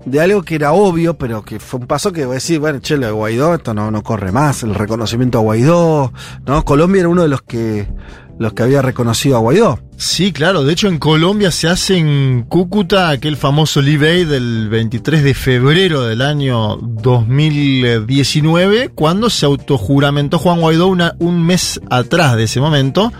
de 0.05 0.21
algo 0.21 0.43
que 0.43 0.55
era 0.55 0.71
obvio, 0.71 1.17
pero 1.17 1.43
que 1.43 1.59
fue 1.59 1.79
un 1.79 1.87
paso 1.87 2.11
que 2.11 2.25
voy 2.25 2.33
a 2.33 2.35
decir, 2.35 2.59
bueno, 2.59 2.79
che, 2.79 2.97
lo 2.97 3.05
de 3.05 3.11
Guaidó, 3.11 3.55
esto 3.55 3.73
no, 3.73 3.91
no 3.91 4.01
corre 4.01 4.31
más, 4.31 4.63
el 4.63 4.73
reconocimiento 4.73 5.39
a 5.39 5.41
Guaidó, 5.41 6.13
¿no? 6.45 6.65
Colombia 6.65 7.01
era 7.01 7.09
uno 7.09 7.23
de 7.23 7.27
los 7.27 7.41
que 7.41 7.87
los 8.39 8.53
que 8.53 8.63
había 8.63 8.81
reconocido 8.81 9.37
a 9.37 9.41
Guaidó. 9.41 9.79
Sí, 9.97 10.31
claro. 10.31 10.63
De 10.63 10.73
hecho, 10.73 10.87
en 10.87 10.97
Colombia 10.97 11.51
se 11.51 11.67
hace 11.67 11.97
en 11.97 12.43
Cúcuta 12.47 13.09
aquel 13.09 13.35
famoso 13.37 13.81
Live 13.81 14.25
del 14.25 14.69
23 14.69 15.23
de 15.23 15.33
febrero 15.33 16.03
del 16.03 16.21
año 16.21 16.77
2019, 16.81 18.89
cuando 18.95 19.29
se 19.29 19.45
autojuramentó 19.45 20.39
Juan 20.39 20.61
Guaidó 20.61 20.87
una- 20.87 21.15
un 21.19 21.45
mes 21.45 21.79
atrás 21.89 22.35
de 22.35 22.43
ese 22.43 22.59
momento. 22.61 23.11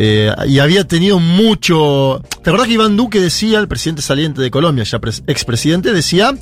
Eh, 0.00 0.32
y 0.46 0.60
había 0.60 0.86
tenido 0.86 1.18
mucho. 1.18 2.22
¿Te 2.42 2.50
acordás 2.50 2.68
que 2.68 2.74
Iván 2.74 2.96
Duque 2.96 3.20
decía, 3.20 3.58
el 3.58 3.66
presidente 3.66 4.00
saliente 4.02 4.40
de 4.40 4.50
Colombia, 4.50 4.84
ya 4.84 5.00
pres- 5.00 5.24
expresidente, 5.26 5.92
decía 5.92 6.34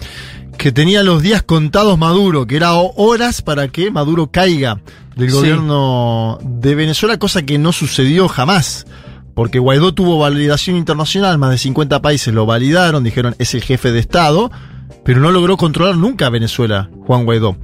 que 0.58 0.72
tenía 0.72 1.02
los 1.02 1.22
días 1.22 1.42
contados 1.42 1.96
Maduro, 1.98 2.46
que 2.46 2.56
era 2.56 2.74
ho- 2.74 2.92
horas 2.96 3.40
para 3.40 3.68
que 3.68 3.90
Maduro 3.90 4.30
caiga 4.30 4.80
del 5.16 5.30
Sí. 5.30 5.36
gobierno 5.36 6.38
de 6.42 6.74
Venezuela, 6.74 7.18
cosa 7.18 7.42
que 7.42 7.58
no 7.58 7.72
sucedió 7.72 8.28
jamás. 8.28 8.86
Porque 9.34 9.58
Guaidó 9.58 9.92
tuvo 9.92 10.18
validación 10.18 10.76
internacional, 10.76 11.36
más 11.36 11.50
de 11.50 11.58
50 11.58 12.00
países 12.00 12.32
lo 12.32 12.46
validaron, 12.46 13.04
dijeron 13.04 13.34
es 13.38 13.52
el 13.54 13.62
jefe 13.62 13.92
de 13.92 13.98
Estado, 13.98 14.50
pero 15.04 15.20
no 15.20 15.30
logró 15.30 15.58
controlar 15.58 15.96
nunca 15.96 16.26
a 16.26 16.30
Venezuela, 16.30 16.88
Juan 17.06 17.24
Guaidó. 17.26 17.56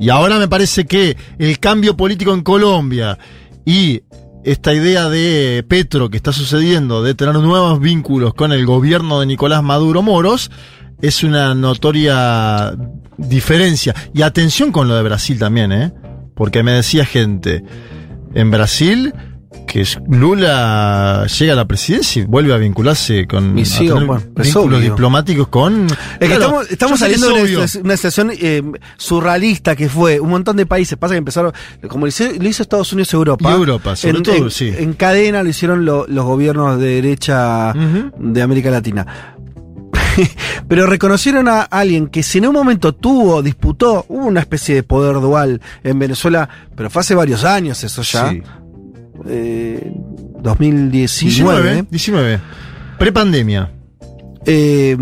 Y 0.00 0.08
ahora 0.08 0.38
me 0.38 0.48
parece 0.48 0.86
que 0.86 1.16
el 1.38 1.58
cambio 1.58 1.96
político 1.98 2.32
en 2.32 2.42
Colombia 2.42 3.18
y 3.66 4.00
esta 4.42 4.72
idea 4.72 5.10
de 5.10 5.62
Petro 5.68 6.08
que 6.08 6.16
está 6.16 6.32
sucediendo 6.32 7.02
de 7.02 7.14
tener 7.14 7.34
nuevos 7.34 7.78
vínculos 7.78 8.32
con 8.32 8.52
el 8.52 8.64
gobierno 8.64 9.20
de 9.20 9.26
Nicolás 9.26 9.62
Maduro 9.62 10.00
Moros 10.00 10.50
es 11.02 11.22
una 11.24 11.54
notoria 11.54 12.74
diferencia. 13.18 13.94
Y 14.14 14.22
atención 14.22 14.72
con 14.72 14.88
lo 14.88 14.96
de 14.96 15.02
Brasil 15.02 15.38
también, 15.38 15.72
¿eh? 15.72 15.92
Porque 16.38 16.62
me 16.62 16.72
decía 16.72 17.04
gente 17.04 17.62
en 18.34 18.50
Brasil 18.50 19.12
que 19.66 19.84
Lula 20.08 21.26
llega 21.38 21.52
a 21.52 21.56
la 21.56 21.66
presidencia 21.66 22.22
y 22.22 22.24
vuelve 22.26 22.54
a 22.54 22.56
vincularse 22.56 23.26
con 23.26 23.58
a 23.58 23.64
sí, 23.64 23.86
tener 23.88 24.04
bueno, 24.06 24.22
vínculos 24.36 24.80
diplomáticos 24.82 25.48
con 25.48 25.86
Es 25.86 25.96
que 26.28 26.36
Claro, 26.36 26.62
estamos, 26.62 27.00
saliendo 27.00 27.28
de 27.28 27.56
una, 27.56 27.66
una 27.84 27.96
situación 27.96 28.30
eh, 28.38 28.62
surrealista 28.96 29.74
que 29.76 29.88
fue 29.88 30.20
un 30.20 30.30
montón 30.30 30.56
de 30.56 30.64
países. 30.66 30.96
Pasa 30.96 31.14
que 31.14 31.18
empezaron, 31.18 31.52
como 31.88 32.06
lo 32.06 32.08
hizo, 32.08 32.24
lo 32.38 32.48
hizo 32.48 32.62
Estados 32.62 32.92
Unidos 32.92 33.12
Europa. 33.14 33.50
Y 33.50 33.52
Europa, 33.54 33.96
sobre 33.96 34.18
en, 34.18 34.22
todo, 34.22 34.36
en- 34.36 34.50
sí. 34.50 34.72
En 34.76 34.92
cadena 34.94 35.42
lo 35.42 35.48
hicieron 35.48 35.84
lo- 35.84 36.06
los 36.06 36.24
gobiernos 36.24 36.78
de 36.78 36.86
derecha 36.88 37.72
de 38.18 38.42
América 38.42 38.70
Latina. 38.70 39.34
Pero 40.68 40.86
reconocieron 40.86 41.48
a 41.48 41.62
alguien 41.62 42.08
que 42.08 42.22
si 42.22 42.38
en 42.38 42.46
un 42.46 42.52
momento 42.54 42.94
tuvo, 42.94 43.42
disputó, 43.42 44.04
hubo 44.08 44.26
una 44.26 44.40
especie 44.40 44.74
de 44.74 44.82
poder 44.82 45.14
dual 45.20 45.60
en 45.82 45.98
Venezuela, 45.98 46.48
pero 46.76 46.90
fue 46.90 47.00
hace 47.00 47.14
varios 47.14 47.44
años 47.44 47.82
eso 47.84 48.02
ya. 48.02 48.30
Sí. 48.30 48.42
Eh, 49.26 49.92
2019. 50.40 51.62
19, 51.62 51.86
19. 51.90 52.40
Prepandemia. 52.98 53.72
eh, 54.46 54.96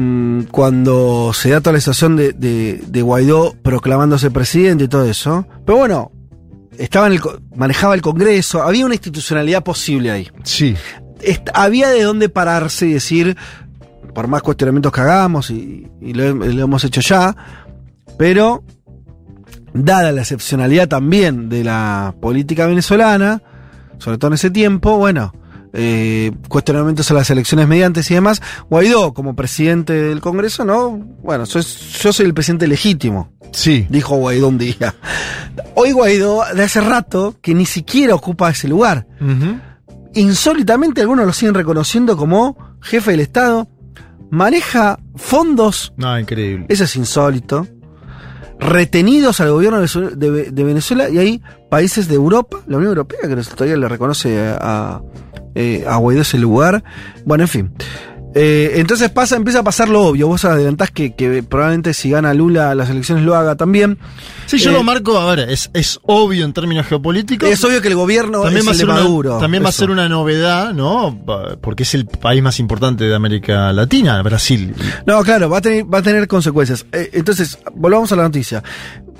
cuando 0.51 1.33
se 1.35 1.51
da 1.51 1.61
toda 1.61 1.75
la 1.75 1.81
situación 1.81 2.17
de, 2.17 2.33
de- 2.33 2.81
de 2.87 3.03
Guaidó 3.03 3.55
proclamándose 3.63 4.31
presidente 4.31 4.85
y 4.85 4.89
todo 4.89 5.05
eso. 5.09 5.47
Pero 5.65 5.79
bueno, 5.79 6.11
estaba 6.79 7.07
en 7.07 7.13
el, 7.15 7.21
manejaba 7.55 7.95
el 7.95 8.01
Congreso, 8.03 8.63
había 8.63 8.85
una 8.87 8.95
institucionalidad 8.95 9.63
posible 9.63 10.11
ahí. 10.11 10.29
Sí. 10.45 10.75
Est- 11.21 11.49
había 11.55 11.89
de 11.91 12.03
dónde 12.03 12.29
pararse 12.29 12.87
y 12.87 12.93
decir, 12.95 13.37
por 14.17 14.29
más 14.29 14.41
cuestionamientos 14.41 14.91
que 14.93 15.01
hagamos, 15.03 15.51
y, 15.51 15.87
y 16.01 16.15
lo, 16.15 16.25
he- 16.25 16.55
lo 16.55 16.63
hemos 16.65 16.83
hecho 16.85 17.03
ya, 17.03 17.37
pero 18.17 18.65
dada 19.75 20.11
la 20.11 20.23
excepcionalidad 20.23 20.89
también 20.89 21.51
de 21.51 21.63
la 21.63 22.15
política 22.19 22.67
venezolana, 22.67 23.43
sobre 23.99 24.17
todo 24.17 24.29
en 24.29 24.35
ese 24.37 24.49
tiempo, 24.51 24.97
bueno, 24.97 25.35
eh, 25.75 26.33
cuestionamientos 26.49 27.11
a 27.11 27.15
las 27.15 27.29
elecciones 27.29 27.69
mediantes 27.69 28.11
y 28.11 28.15
demás, 28.15 28.41
Guaidó 28.71 29.13
como 29.13 29.37
presidente 29.37 29.93
del 29.93 30.23
Congreso, 30.23 30.65
no, 30.65 30.93
bueno, 31.23 31.45
yo, 31.45 31.61
yo 31.61 32.13
soy 32.13 32.25
el 32.25 32.33
presidente 32.33 32.67
legítimo, 32.67 33.33
Sí. 33.53 33.87
dijo 33.91 34.17
Guaidó 34.17 34.49
un 34.49 34.57
día. 34.57 34.95
Hoy 35.75 35.93
Guaidó, 35.93 36.43
de 36.55 36.63
hace 36.63 36.81
rato, 36.81 37.35
que 37.43 37.55
ni 37.55 37.67
siquiera 37.67 38.15
ocupa 38.15 38.49
ese 38.49 38.67
lugar 38.67 39.07
insólitamente 40.15 41.03
algunos 41.03 41.27
lo 41.27 41.33
siguen 41.35 41.55
reconociendo 41.55 42.17
como 42.17 42.57
jefe 42.81 43.11
del 43.11 43.21
Estado, 43.21 43.69
maneja 44.31 44.99
fondos, 45.15 45.93
No, 45.97 46.19
increíble. 46.19 46.67
eso 46.69 46.85
es 46.85 46.97
insólito, 46.97 47.67
retenidos 48.59 49.41
al 49.41 49.51
gobierno 49.51 49.77
de, 49.79 49.83
Venezuela- 49.83 50.11
de- 50.17 50.51
de 50.51 50.65
Venezuela 50.65 51.09
y 51.11 51.19
hay 51.19 51.43
países 51.71 52.09
de 52.09 52.15
Europa, 52.15 52.59
la 52.67 52.77
Unión 52.79 52.91
Europea, 52.91 53.21
que 53.23 53.37
todavía 53.37 53.77
le 53.77 53.89
reconoce 53.89 54.39
a, 54.61 55.03
eh, 55.55 55.85
a 55.87 55.97
Guaidó 55.97 56.23
ese 56.23 56.39
lugar. 56.39 56.83
Bueno, 57.25 57.45
en 57.45 57.49
fin. 57.49 57.73
Eh, 58.39 58.73
entonces 58.81 59.09
pasa, 59.09 59.35
empieza 59.37 59.61
a 59.61 59.63
pasar 59.65 59.89
lo 59.89 60.03
obvio. 60.03 60.29
Vos 60.29 60.45
adelantás 60.45 60.91
que, 60.91 61.15
que 61.15 61.43
probablemente 61.43 61.95
si 61.95 62.11
gana 62.11 62.35
Lula 62.35 62.75
las 62.75 62.91
elecciones 62.91 63.25
lo 63.25 63.35
haga 63.35 63.57
también. 63.57 63.97
Sí, 64.45 64.59
yo 64.59 64.71
Eh, 64.71 64.75
lo 64.75 64.83
marco, 64.83 65.19
a 65.19 65.35
ver, 65.35 65.49
es, 65.49 65.71
es 65.73 65.99
obvio 66.03 66.45
en 66.45 66.53
términos 66.53 66.87
geopolíticos. 66.87 67.49
Es 67.49 67.65
obvio 67.65 67.81
que 67.81 67.89
el 67.89 67.95
gobierno 67.95 68.43
también 68.43 68.61
es 68.61 68.67
va 68.69 68.73
a 68.73 68.75
ser 68.75 68.85
una, 68.85 68.95
Maduro. 68.95 69.39
también 69.39 69.65
va 69.65 69.71
a 69.71 69.73
ser 69.73 69.91
una 69.91 70.07
novedad, 70.07 70.75
¿no? 70.75 71.19
Porque 71.63 71.85
es 71.85 71.95
el 71.95 72.05
país 72.07 72.43
más 72.43 72.61
importante 72.61 73.05
de 73.05 73.15
América 73.15 73.73
Latina, 73.73 74.21
Brasil. 74.23 74.75
No, 75.07 75.23
claro, 75.23 75.49
va 75.49 75.59
a 75.59 75.61
tener, 75.63 75.85
va 75.93 75.99
a 75.99 76.03
tener 76.03 76.29
consecuencias. 76.29 76.85
Eh, 76.93 77.09
entonces, 77.15 77.59
volvamos 77.75 78.13
a 78.13 78.17
la 78.17 78.25
noticia. 78.25 78.63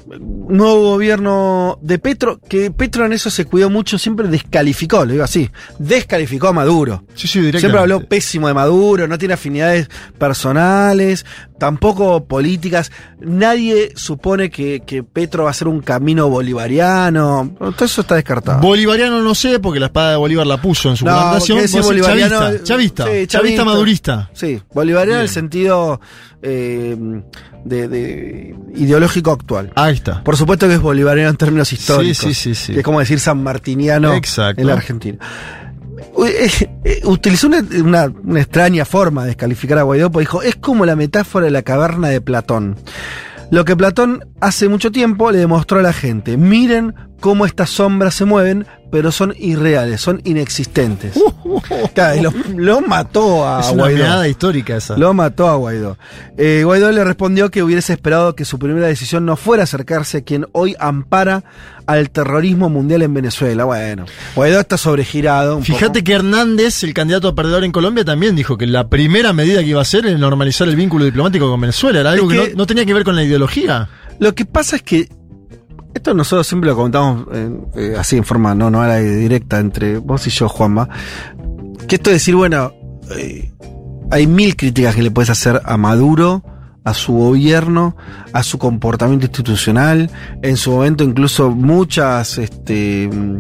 Nuevo 0.09 0.91
gobierno 0.93 1.79
de 1.83 1.99
Petro, 1.99 2.39
que 2.49 2.71
Petro 2.71 3.05
en 3.07 3.13
eso 3.13 3.29
se 3.31 3.45
cuidó 3.45 3.71
mucho, 3.71 3.99
siempre 3.99 4.29
descalificó, 4.29 5.05
lo 5.05 5.13
digo 5.13 5.25
así, 5.25 5.51
descalificó 5.81 6.49
a 6.49 6.53
Maduro. 6.53 7.05
Sí, 7.15 7.27
sí. 7.27 7.51
Siempre 7.59 7.81
habló 7.81 8.01
pésimo 8.05 8.47
de 8.47 8.55
Maduro, 8.55 9.09
no 9.09 9.19
tiene 9.19 9.35
afinidades 9.35 9.89
personales, 10.19 11.27
tampoco 11.59 12.25
políticas. 12.27 12.93
Nadie 13.19 13.93
supone 13.97 14.49
que, 14.51 14.83
que 14.87 15.03
Petro 15.03 15.45
va 15.45 15.51
a 15.51 15.53
hacer 15.53 15.67
un 15.67 15.81
camino 15.81 16.29
bolivariano. 16.29 17.55
Todo 17.59 17.85
eso 17.85 18.03
está 18.03 18.15
descartado. 18.15 18.61
Bolivariano 18.61 19.21
no 19.23 19.35
sé, 19.35 19.59
porque 19.59 19.81
la 19.81 19.87
espada 19.87 20.11
de 20.13 20.17
Bolívar 20.17 20.47
la 20.47 20.61
puso 20.61 20.89
en 20.91 20.97
su 20.97 21.05
No, 21.05 21.35
decís 21.35 21.75
bolivariano- 21.83 22.63
Chavista, 22.63 22.65
chavista, 22.65 23.05
Sí, 23.05 23.11
chavista 23.11 23.39
chavista. 23.39 23.65
madurista. 23.65 24.31
Sí, 24.35 24.61
bolivariano 24.73 25.19
en 25.19 25.23
el 25.25 25.29
sentido 25.29 26.01
eh, 26.49 26.97
de, 27.65 27.89
de 27.89 28.55
ideológico 28.77 29.33
actual. 29.33 29.73
Ahí 29.75 29.95
está. 29.95 30.23
Por 30.23 30.37
supuesto 30.37 30.69
que 30.69 30.75
es 30.75 30.81
bolivariano 30.81 31.31
en 31.31 31.37
términos 31.37 31.73
históricos. 31.73 32.19
Sí, 32.19 32.35
sí, 32.35 32.55
sí, 32.55 32.55
sí. 32.55 32.73
que 32.75 32.79
es 32.81 32.85
como 32.85 33.01
decir 33.01 33.19
San 33.19 33.43
Martiniano 33.43 34.15
Exacto. 34.15 34.61
en 34.61 34.67
la 34.69 34.75
Argentina. 34.75 35.19
Eh, 36.27 36.49
eh, 36.85 37.01
Utilizó 37.05 37.47
una, 37.49 37.65
una- 37.83 38.13
una 38.23 38.41
extraña 38.41 38.85
forma 38.85 39.23
de 39.23 39.29
descalificar 39.29 39.79
a 39.79 39.83
Guaidó, 39.83 40.11
porque 40.11 40.23
dijo, 40.23 40.43
es 40.43 40.57
como 40.57 40.87
la 40.87 40.95
metáfora 40.97 41.47
de 41.47 41.51
la 41.51 41.63
caverna 41.63 42.09
de 42.09 42.21
Platón. 42.21 42.77
Lo 43.51 43.65
que 43.65 43.77
Platón 43.77 44.25
hace 44.41 44.69
mucho 44.69 44.91
tiempo 44.91 45.31
le 45.31 45.39
demostró 45.39 45.79
a 45.79 45.83
la 45.83 45.93
gente, 45.93 46.37
miren 46.37 46.95
cómo 47.21 47.47
estas 47.47 47.71
sombras 47.71 48.15
se 48.15 48.25
mueven, 48.25 48.67
pero 48.91 49.11
son 49.13 49.35
irreales, 49.39 50.01
son 50.01 50.21
inexistentes. 50.25 51.15
Claro, 51.95 52.17
y 52.17 52.21
lo, 52.23 52.33
lo 52.57 52.81
mató 52.83 53.49
a 53.49 53.61
es 53.61 53.69
una 53.71 53.85
Guaidó. 53.85 53.99
meada 54.05 54.29
histórica 54.29 54.77
esa. 54.77 54.97
Lo 54.99 55.15
mató 55.15 55.49
a 55.49 55.55
Guaidó. 55.57 55.97
Eh, 56.37 56.63
Guaidó 56.65 56.93
le 56.93 57.03
respondió 57.03 57.51
que 57.51 57.63
hubiese 57.63 57.93
esperado 57.95 58.35
que 58.37 58.45
su 58.45 58.59
primera 58.59 58.87
decisión 58.87 59.25
no 59.25 59.37
fuera 59.37 59.63
acercarse 59.63 60.19
a 60.19 60.21
quien 60.21 60.47
hoy 60.53 60.77
ampara 60.79 61.45
al 61.87 62.11
terrorismo 62.11 62.69
mundial 62.69 63.03
en 63.03 63.15
Venezuela. 63.15 63.65
Bueno, 63.65 64.05
Guaidó 64.35 64.61
está 64.61 64.77
sobregirado. 64.77 65.57
un 65.57 65.65
Fíjate 65.65 66.01
poco. 66.01 66.05
que 66.05 66.13
Hernández, 66.13 66.83
el 66.85 66.93
candidato 66.95 67.29
a 67.29 67.35
perdedor 67.35 67.65
en 67.65 67.73
Colombia, 67.73 68.05
también 68.05 68.37
dijo 68.37 68.59
que 68.59 68.67
la 68.67 68.89
primera 68.89 69.33
medida 69.33 69.61
que 69.61 69.69
iba 69.71 69.79
a 69.81 69.83
hacer 69.83 70.05
era 70.07 70.19
normalizar 70.19 70.69
el 70.69 70.77
vínculo 70.77 71.05
diplomático 71.07 71.49
con 71.51 71.61
Venezuela. 71.61 72.01
Era 72.01 72.11
algo 72.13 72.31
Es 72.31 72.39
que, 72.39 72.45
que- 72.49 72.51
no, 72.53 72.59
no 72.59 72.67
tenía 72.67 72.85
que 72.85 72.95
ver 72.95 73.05
con 73.05 73.17
la 73.17 73.25
ideología. 73.25 73.89
Lo 74.19 74.35
que 74.35 74.45
pasa 74.45 74.77
es 74.77 74.83
que 74.83 75.09
esto 75.97 76.15
nosotros 76.15 76.47
siempre 76.47 76.71
lo 76.71 76.77
comentamos 76.77 77.27
en- 77.33 77.67
eh, 77.75 77.95
así 77.99 78.17
en 78.17 78.25
forma 78.25 78.55
no, 78.55 78.71
no 78.71 78.85
era 78.85 78.97
directa 78.97 79.59
entre 79.59 79.99
vos 79.99 80.27
y 80.27 80.31
yo, 80.31 80.49
Juanma. 80.49 80.89
Que 81.89 81.97
esto 81.97 82.11
de 82.11 82.15
decir, 82.15 82.35
bueno, 82.35 82.73
eh, 83.17 83.53
hay 84.11 84.27
mil 84.27 84.57
críticas 84.57 84.95
que 84.95 85.03
le 85.03 85.11
puedes 85.11 85.31
hacer 85.31 85.61
a 85.65 85.77
Maduro, 85.77 86.43
a 86.85 86.95
su 86.95 87.13
gobierno, 87.15 87.97
a 88.33 88.43
su 88.45 88.59
comportamiento 88.59 89.27
institucional, 89.27 90.09
en 90.43 90.57
su 90.57 90.71
momento 90.71 91.03
incluso 91.03 91.51
muchas, 91.51 92.39
este, 92.39 93.09
mm, 93.13 93.39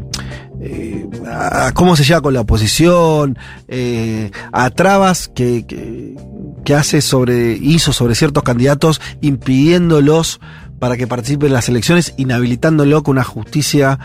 eh, 0.61 1.07
a 1.31 1.71
cómo 1.73 1.95
se 1.95 2.03
lleva 2.05 2.21
con 2.23 2.35
la 2.35 2.41
oposición, 2.41 3.39
eh, 3.69 4.31
a 4.53 4.71
trabas 4.71 5.29
que, 5.29 5.65
que, 5.67 6.17
que 6.65 6.75
hace 6.75 7.01
sobre, 7.01 7.53
hizo 7.53 7.93
sobre 7.93 8.17
ciertos 8.17 8.43
candidatos, 8.43 9.01
impidiéndolos 9.21 10.41
para 10.79 10.97
que 10.97 11.07
participen 11.07 11.49
en 11.49 11.55
las 11.55 11.69
elecciones, 11.69 12.15
inhabilitándolo 12.17 13.03
con 13.03 13.13
una 13.13 13.25
justicia 13.25 13.99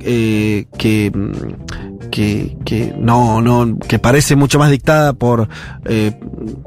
eh, 0.00 0.66
que, 0.78 1.10
mm, 1.14 2.10
que, 2.10 2.56
que 2.64 2.94
no, 2.98 3.40
no, 3.40 3.78
que 3.78 3.98
parece 3.98 4.36
mucho 4.36 4.58
más 4.58 4.70
dictada 4.70 5.12
por, 5.12 5.48
eh, 5.84 6.12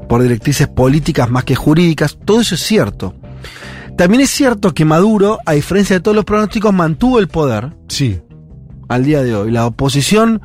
por 0.08 0.22
directrices 0.22 0.68
políticas 0.68 1.30
más 1.30 1.44
que 1.44 1.54
jurídicas. 1.54 2.18
Todo 2.24 2.40
eso 2.40 2.54
es 2.54 2.62
cierto. 2.62 3.14
También 3.96 4.22
es 4.22 4.30
cierto 4.30 4.74
que 4.74 4.84
Maduro, 4.84 5.38
a 5.46 5.52
diferencia 5.52 5.96
de 5.96 6.00
todos 6.00 6.14
los 6.14 6.24
pronósticos, 6.24 6.72
mantuvo 6.72 7.18
el 7.18 7.28
poder 7.28 7.72
Sí. 7.88 8.20
al 8.88 9.04
día 9.04 9.22
de 9.22 9.34
hoy. 9.34 9.50
La 9.50 9.66
oposición 9.66 10.42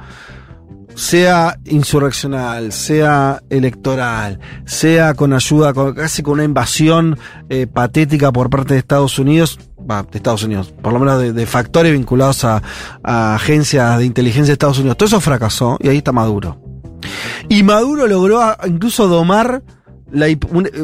sea 0.96 1.58
insurreccional, 1.66 2.72
sea 2.72 3.42
electoral, 3.50 4.40
sea 4.66 5.14
con 5.14 5.34
ayuda, 5.34 5.74
casi 5.96 6.22
con 6.24 6.34
una 6.34 6.44
invasión 6.44 7.18
eh, 7.50 7.68
patética 7.68 8.32
por 8.32 8.50
parte 8.50 8.74
de 8.74 8.80
Estados 8.80 9.18
Unidos, 9.20 9.60
va, 9.90 10.04
de 10.04 10.18
Estados 10.18 10.44
Unidos, 10.44 10.74
por 10.82 10.94
lo 10.94 11.00
menos 11.00 11.34
de, 11.34 11.46
factores 11.46 11.92
vinculados 11.94 12.44
a, 12.44 12.62
agencias 13.04 13.98
de 14.00 14.06
inteligencia 14.06 14.48
de 14.52 14.54
Estados 14.54 14.80
Unidos, 14.80 14.98
todo 14.98 15.08
eso 15.08 15.22
fracasó 15.22 15.78
y 15.82 15.88
ahí 15.90 15.98
está 15.98 16.12
Maduro. 16.12 16.62
Y 17.50 17.64
Maduro 17.64 18.06
logró 18.08 18.42
incluso 18.68 19.08
domar 19.08 19.64
la, 20.12 20.28
hip- 20.30 20.46
un- 20.52 20.68
eh, 20.68 20.84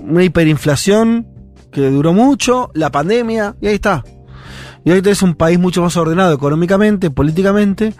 una 0.00 0.24
hiperinflación 0.24 1.26
que 1.70 1.90
duró 1.90 2.12
mucho, 2.14 2.70
la 2.74 2.90
pandemia, 2.90 3.54
y 3.60 3.66
ahí 3.66 3.74
está. 3.74 4.02
Y 4.84 4.90
hoy 4.90 5.02
tenés 5.02 5.20
un 5.22 5.34
país 5.34 5.58
mucho 5.58 5.82
más 5.82 5.96
ordenado 5.98 6.32
económicamente, 6.32 7.10
políticamente. 7.10 7.92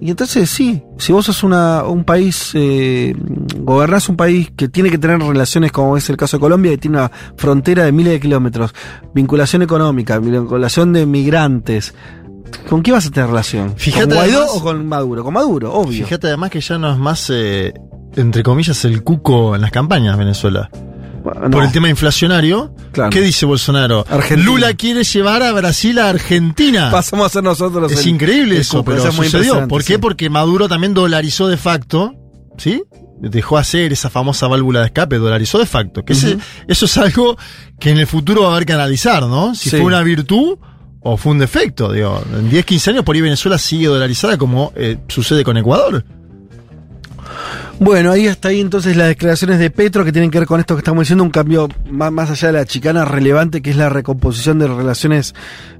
Y 0.00 0.10
entonces 0.10 0.48
sí, 0.48 0.82
si 0.96 1.12
vos 1.12 1.26
sos 1.26 1.42
una, 1.42 1.82
un 1.82 2.04
país, 2.04 2.52
eh, 2.54 3.14
gobernás 3.58 4.08
un 4.08 4.16
país 4.16 4.48
que 4.56 4.68
tiene 4.68 4.90
que 4.90 4.98
tener 4.98 5.18
relaciones 5.18 5.72
como 5.72 5.96
es 5.96 6.08
el 6.08 6.16
caso 6.16 6.36
de 6.36 6.40
Colombia, 6.40 6.70
que 6.72 6.78
tiene 6.78 6.98
una 6.98 7.10
frontera 7.36 7.84
de 7.84 7.90
miles 7.90 8.12
de 8.12 8.20
kilómetros, 8.20 8.72
vinculación 9.12 9.62
económica, 9.62 10.18
vinculación 10.20 10.92
de 10.92 11.04
migrantes, 11.04 11.94
¿con 12.68 12.82
qué 12.82 12.92
vas 12.92 13.06
a 13.06 13.10
tener 13.10 13.28
relación? 13.28 13.74
Fíjate 13.76 14.06
¿Con 14.06 14.14
Guaidó 14.18 14.38
además- 14.42 14.56
o 14.56 14.62
con 14.62 14.86
Maduro? 14.86 15.24
Con 15.24 15.34
Maduro, 15.34 15.72
obvio. 15.74 16.04
Fíjate 16.04 16.28
además 16.28 16.50
que 16.50 16.60
ya 16.60 16.78
no 16.78 16.92
es 16.92 16.98
más, 16.98 17.28
eh, 17.30 17.74
entre 18.14 18.44
comillas, 18.44 18.84
el 18.84 19.02
cuco 19.02 19.56
en 19.56 19.62
las 19.62 19.72
campañas 19.72 20.16
Venezuela. 20.16 20.70
Por 21.50 21.64
el 21.64 21.72
tema 21.72 21.88
inflacionario. 21.88 22.74
Claro. 22.92 23.10
¿Qué 23.10 23.20
dice 23.20 23.46
Bolsonaro? 23.46 24.04
Argentina. 24.08 24.44
Lula 24.50 24.74
quiere 24.74 25.04
llevar 25.04 25.42
a 25.42 25.52
Brasil 25.52 25.98
a 25.98 26.08
Argentina. 26.08 26.90
Pasamos 26.90 27.26
a 27.26 27.28
ser 27.28 27.42
nosotros 27.44 27.90
Es 27.92 28.00
el- 28.02 28.08
increíble 28.08 28.54
el 28.56 28.60
eso, 28.62 28.84
pero 28.84 29.06
es 29.08 29.14
muy 29.16 29.26
sucedió. 29.28 29.66
¿Por 29.68 29.82
qué? 29.84 29.94
sí. 29.94 29.98
Porque 29.98 30.30
Maduro 30.30 30.68
también 30.68 30.94
dolarizó 30.94 31.48
de 31.48 31.56
facto, 31.56 32.14
¿sí? 32.56 32.82
Dejó 33.20 33.58
hacer 33.58 33.92
esa 33.92 34.10
famosa 34.10 34.46
válvula 34.46 34.80
de 34.80 34.86
escape, 34.86 35.16
dolarizó 35.18 35.58
de 35.58 35.66
facto. 35.66 36.04
Que 36.04 36.12
ese- 36.12 36.38
eso 36.68 36.84
es 36.86 36.96
algo 36.98 37.36
que 37.80 37.90
en 37.90 37.98
el 37.98 38.06
futuro 38.06 38.42
va 38.42 38.48
a 38.48 38.52
haber 38.52 38.66
que 38.66 38.72
analizar, 38.74 39.22
¿no? 39.24 39.54
Si 39.54 39.70
Sí. 39.70 39.76
fue 39.76 39.86
una 39.86 40.02
virtud 40.02 40.56
o 41.00 41.16
fue 41.16 41.32
un 41.32 41.38
defecto. 41.38 41.92
Digo, 41.92 42.22
en 42.32 42.48
10, 42.48 42.64
15 42.64 42.90
años 42.90 43.04
por 43.04 43.16
ahí 43.16 43.20
Venezuela 43.22 43.58
sigue 43.58 43.86
dolarizada 43.88 44.36
como 44.38 44.72
eh, 44.76 44.98
sucede 45.08 45.42
con 45.44 45.56
Ecuador. 45.56 46.04
Bueno, 47.80 48.10
ahí 48.10 48.26
está 48.26 48.48
ahí 48.48 48.60
entonces 48.60 48.96
las 48.96 49.06
declaraciones 49.06 49.60
de 49.60 49.70
Petro 49.70 50.04
que 50.04 50.10
tienen 50.10 50.32
que 50.32 50.40
ver 50.40 50.48
con 50.48 50.58
esto 50.58 50.74
que 50.74 50.80
estamos 50.80 51.02
diciendo, 51.02 51.22
un 51.22 51.30
cambio 51.30 51.68
más, 51.88 52.10
más 52.10 52.28
allá 52.28 52.48
de 52.48 52.54
la 52.54 52.64
chicana 52.64 53.04
relevante 53.04 53.62
que 53.62 53.70
es 53.70 53.76
la 53.76 53.88
recomposición 53.88 54.58
de 54.58 54.66
relaciones 54.66 55.32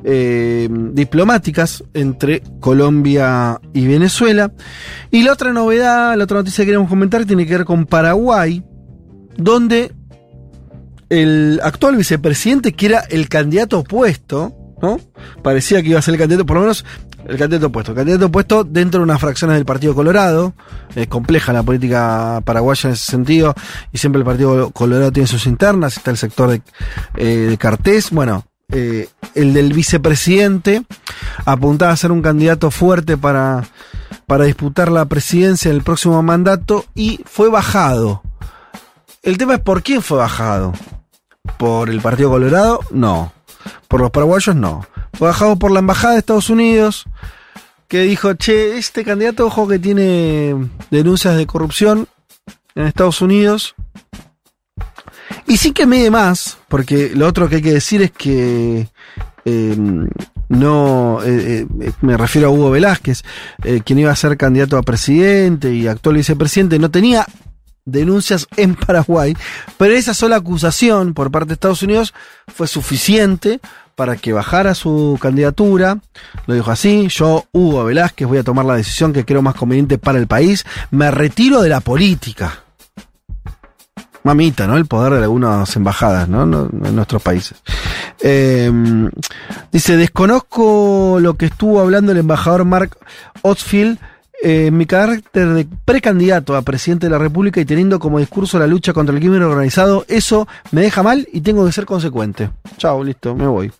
eh, 0.04 0.68
diplomáticas 0.70 1.82
entre 1.94 2.42
Colombia 2.60 3.60
y 3.74 3.88
Venezuela. 3.88 4.52
Y 5.10 5.22
la 5.24 5.32
otra 5.32 5.52
novedad, 5.52 6.16
la 6.16 6.22
otra 6.22 6.38
noticia 6.38 6.62
que 6.62 6.66
queremos 6.66 6.88
comentar 6.88 7.24
tiene 7.24 7.46
que 7.46 7.56
ver 7.56 7.64
con 7.64 7.84
Paraguay, 7.84 8.62
donde 9.36 9.92
el 11.08 11.58
actual 11.64 11.96
vicepresidente, 11.96 12.74
que 12.74 12.86
era 12.86 13.00
el 13.00 13.28
candidato 13.28 13.80
opuesto, 13.80 14.54
¿no? 14.80 15.00
Parecía 15.42 15.82
que 15.82 15.88
iba 15.88 15.98
a 15.98 16.02
ser 16.02 16.14
el 16.14 16.20
candidato, 16.20 16.46
por 16.46 16.58
lo 16.58 16.62
menos 16.62 16.84
el 17.28 17.36
candidato 17.36 17.66
opuesto. 17.66 17.92
El 17.92 17.96
candidato 17.96 18.26
opuesto 18.26 18.64
dentro 18.64 19.00
de 19.00 19.04
unas 19.04 19.20
fracciones 19.20 19.56
del 19.56 19.66
Partido 19.66 19.94
Colorado. 19.94 20.54
Es 20.94 21.06
compleja 21.06 21.52
la 21.52 21.62
política 21.62 22.40
paraguaya 22.44 22.88
en 22.88 22.94
ese 22.94 23.04
sentido. 23.04 23.54
Y 23.92 23.98
siempre 23.98 24.20
el 24.20 24.24
Partido 24.24 24.70
Colorado 24.70 25.12
tiene 25.12 25.26
sus 25.26 25.46
internas. 25.46 25.98
Está 25.98 26.10
el 26.10 26.16
sector 26.16 26.50
de, 26.50 26.62
eh, 27.16 27.24
de 27.50 27.58
Cartés. 27.58 28.10
Bueno, 28.10 28.44
eh, 28.70 29.08
el 29.34 29.54
del 29.54 29.72
vicepresidente 29.72 30.82
apuntaba 31.44 31.92
a 31.92 31.96
ser 31.96 32.12
un 32.12 32.22
candidato 32.22 32.70
fuerte 32.70 33.16
para, 33.16 33.64
para 34.26 34.44
disputar 34.44 34.90
la 34.90 35.04
presidencia 35.04 35.70
en 35.70 35.76
el 35.76 35.82
próximo 35.82 36.22
mandato 36.22 36.86
y 36.94 37.20
fue 37.26 37.50
bajado. 37.50 38.22
El 39.22 39.36
tema 39.36 39.54
es 39.54 39.60
por 39.60 39.82
quién 39.82 40.00
fue 40.02 40.18
bajado. 40.18 40.72
¿Por 41.58 41.90
el 41.90 42.00
Partido 42.00 42.30
Colorado? 42.30 42.80
No. 42.90 43.32
Por 43.88 44.00
los 44.00 44.10
paraguayos 44.10 44.54
no. 44.54 44.86
Fue 45.14 45.28
bajado 45.28 45.56
por 45.56 45.70
la 45.70 45.80
Embajada 45.80 46.14
de 46.14 46.20
Estados 46.20 46.50
Unidos, 46.50 47.06
que 47.88 48.02
dijo, 48.02 48.34
che, 48.34 48.78
este 48.78 49.04
candidato, 49.04 49.46
ojo 49.46 49.66
que 49.66 49.78
tiene 49.78 50.54
denuncias 50.90 51.36
de 51.36 51.46
corrupción 51.46 52.06
en 52.74 52.86
Estados 52.86 53.22
Unidos. 53.22 53.74
Y 55.46 55.56
sí 55.56 55.72
que 55.72 55.86
mide 55.86 56.10
más, 56.10 56.58
porque 56.68 57.10
lo 57.14 57.26
otro 57.26 57.48
que 57.48 57.56
hay 57.56 57.62
que 57.62 57.72
decir 57.72 58.02
es 58.02 58.10
que 58.10 58.88
eh, 59.44 59.76
no, 60.48 61.22
eh, 61.22 61.66
eh, 61.80 61.92
me 62.00 62.16
refiero 62.16 62.48
a 62.48 62.50
Hugo 62.50 62.70
Velázquez, 62.70 63.22
eh, 63.64 63.82
quien 63.84 63.98
iba 63.98 64.10
a 64.10 64.16
ser 64.16 64.36
candidato 64.36 64.78
a 64.78 64.82
presidente 64.82 65.72
y 65.74 65.86
actual 65.86 66.16
vicepresidente, 66.16 66.78
no 66.78 66.90
tenía 66.90 67.26
denuncias 67.90 68.46
en 68.56 68.74
Paraguay, 68.74 69.36
pero 69.76 69.94
esa 69.94 70.14
sola 70.14 70.36
acusación 70.36 71.14
por 71.14 71.30
parte 71.30 71.48
de 71.48 71.54
Estados 71.54 71.82
Unidos 71.82 72.14
fue 72.46 72.66
suficiente 72.66 73.60
para 73.98 74.16
que 74.16 74.32
bajara 74.32 74.74
su 74.74 75.18
candidatura. 75.20 75.98
Lo 76.46 76.54
dijo 76.54 76.70
así, 76.70 77.08
yo, 77.08 77.46
Hugo 77.50 77.84
Velázquez, 77.84 78.28
voy 78.28 78.38
a 78.38 78.44
tomar 78.44 78.64
la 78.64 78.76
decisión 78.76 79.12
que 79.12 79.24
creo 79.24 79.42
más 79.42 79.56
conveniente 79.56 79.98
para 79.98 80.18
el 80.18 80.28
país, 80.28 80.64
me 80.92 81.10
retiro 81.10 81.60
de 81.62 81.68
la 81.68 81.80
política. 81.80 82.62
Mamita, 84.22 84.66
¿no? 84.66 84.76
El 84.76 84.86
poder 84.86 85.14
de 85.14 85.24
algunas 85.24 85.74
embajadas, 85.74 86.28
¿no? 86.28 86.42
En 86.44 86.94
nuestros 86.94 87.22
países. 87.22 87.60
Eh, 88.20 88.70
dice, 89.72 89.96
desconozco 89.96 91.18
lo 91.20 91.34
que 91.34 91.46
estuvo 91.46 91.80
hablando 91.80 92.12
el 92.12 92.18
embajador 92.18 92.64
Mark 92.64 92.96
Otsfield 93.42 93.98
eh, 94.40 94.70
mi 94.70 94.86
carácter 94.86 95.48
de 95.48 95.66
precandidato 95.84 96.54
a 96.54 96.62
presidente 96.62 97.06
de 97.06 97.10
la 97.10 97.18
República 97.18 97.60
y 97.60 97.64
teniendo 97.64 97.98
como 97.98 98.18
discurso 98.18 98.58
la 98.58 98.66
lucha 98.66 98.92
contra 98.92 99.14
el 99.14 99.20
crimen 99.20 99.42
organizado, 99.42 100.04
eso 100.08 100.46
me 100.70 100.82
deja 100.82 101.02
mal 101.02 101.28
y 101.32 101.40
tengo 101.40 101.66
que 101.66 101.72
ser 101.72 101.86
consecuente. 101.86 102.50
Chao, 102.76 103.02
listo, 103.02 103.34
me 103.34 103.46
voy. 103.46 103.72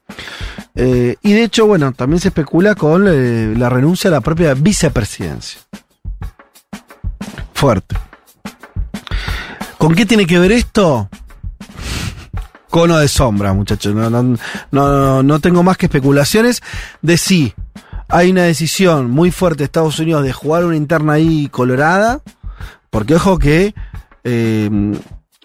Eh, 0.75 1.16
y 1.23 1.33
de 1.33 1.44
hecho, 1.44 1.66
bueno, 1.66 1.92
también 1.92 2.21
se 2.21 2.29
especula 2.29 2.75
con 2.75 3.07
eh, 3.09 3.55
la 3.57 3.68
renuncia 3.68 4.09
a 4.09 4.12
la 4.12 4.21
propia 4.21 4.55
vicepresidencia. 4.55 5.61
Fuerte. 7.55 7.97
¿Con 9.79 9.94
qué 9.94 10.07
tiene 10.07 10.27
que 10.27 10.38
ver 10.38 10.53
esto? 10.53 11.09
Cono 12.68 12.99
de 12.99 13.09
sombra, 13.09 13.53
muchachos. 13.53 13.94
No, 13.94 15.23
no, 15.23 15.40
tengo 15.40 15.62
más 15.62 15.77
que 15.77 15.87
especulaciones 15.87 16.62
de 17.01 17.16
si 17.16 17.55
hay 18.09 18.31
una 18.31 18.42
decisión 18.44 19.11
muy 19.11 19.31
fuerte 19.31 19.59
de 19.59 19.64
Estados 19.64 19.99
Unidos 19.99 20.25
de 20.25 20.33
jugar 20.33 20.64
una 20.64 20.77
interna 20.77 21.14
ahí 21.14 21.49
colorada. 21.51 22.21
Porque 22.90 23.14
ojo 23.16 23.38
que 23.38 23.75
eh, 24.25 24.71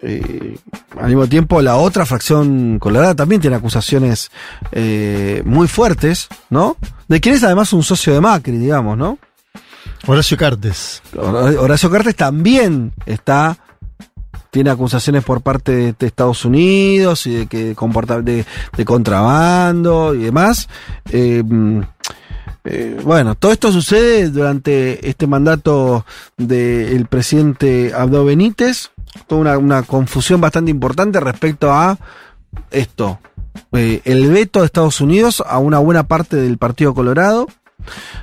eh, 0.00 0.56
al 0.98 1.08
mismo 1.08 1.26
tiempo 1.26 1.60
la 1.60 1.76
otra 1.76 2.06
fracción 2.06 2.78
colorada 2.78 3.14
también 3.14 3.40
tiene 3.40 3.56
acusaciones 3.56 4.30
eh, 4.72 5.42
muy 5.44 5.68
fuertes, 5.68 6.28
¿no? 6.48 6.76
De 7.06 7.20
quien 7.20 7.34
es 7.34 7.44
además 7.44 7.72
un 7.74 7.82
socio 7.82 8.14
de 8.14 8.20
Macri, 8.20 8.56
digamos, 8.56 8.96
¿no? 8.96 9.18
Horacio 10.06 10.36
Cartes. 10.36 11.02
Hor- 11.14 11.56
Horacio 11.58 11.90
Cartes 11.90 12.16
también 12.16 12.92
está 13.06 13.58
tiene 14.50 14.70
acusaciones 14.70 15.24
por 15.24 15.40
parte 15.42 15.94
de, 15.98 16.06
Estados 16.06 16.44
Unidos 16.44 17.26
y 17.26 17.34
de 17.34 17.46
que 17.46 17.74
de, 18.22 18.44
de 18.76 18.84
contrabando 18.84 20.14
y 20.14 20.18
demás. 20.24 20.68
Eh, 21.10 21.42
eh, 22.64 22.98
bueno, 23.04 23.34
todo 23.34 23.52
esto 23.52 23.70
sucede 23.70 24.30
durante 24.30 25.08
este 25.08 25.26
mandato 25.26 26.06
del 26.36 27.06
presidente 27.06 27.92
Abdo 27.94 28.24
Benítez. 28.24 28.90
Toda 29.26 29.40
una, 29.40 29.58
una 29.58 29.82
confusión 29.82 30.40
bastante 30.40 30.70
importante 30.70 31.20
respecto 31.20 31.70
a 31.72 31.98
esto. 32.70 33.20
Eh, 33.72 34.00
el 34.04 34.30
veto 34.30 34.60
de 34.60 34.66
Estados 34.66 35.00
Unidos 35.00 35.42
a 35.46 35.58
una 35.58 35.78
buena 35.78 36.04
parte 36.04 36.36
del 36.36 36.58
Partido 36.58 36.94
Colorado. 36.94 37.46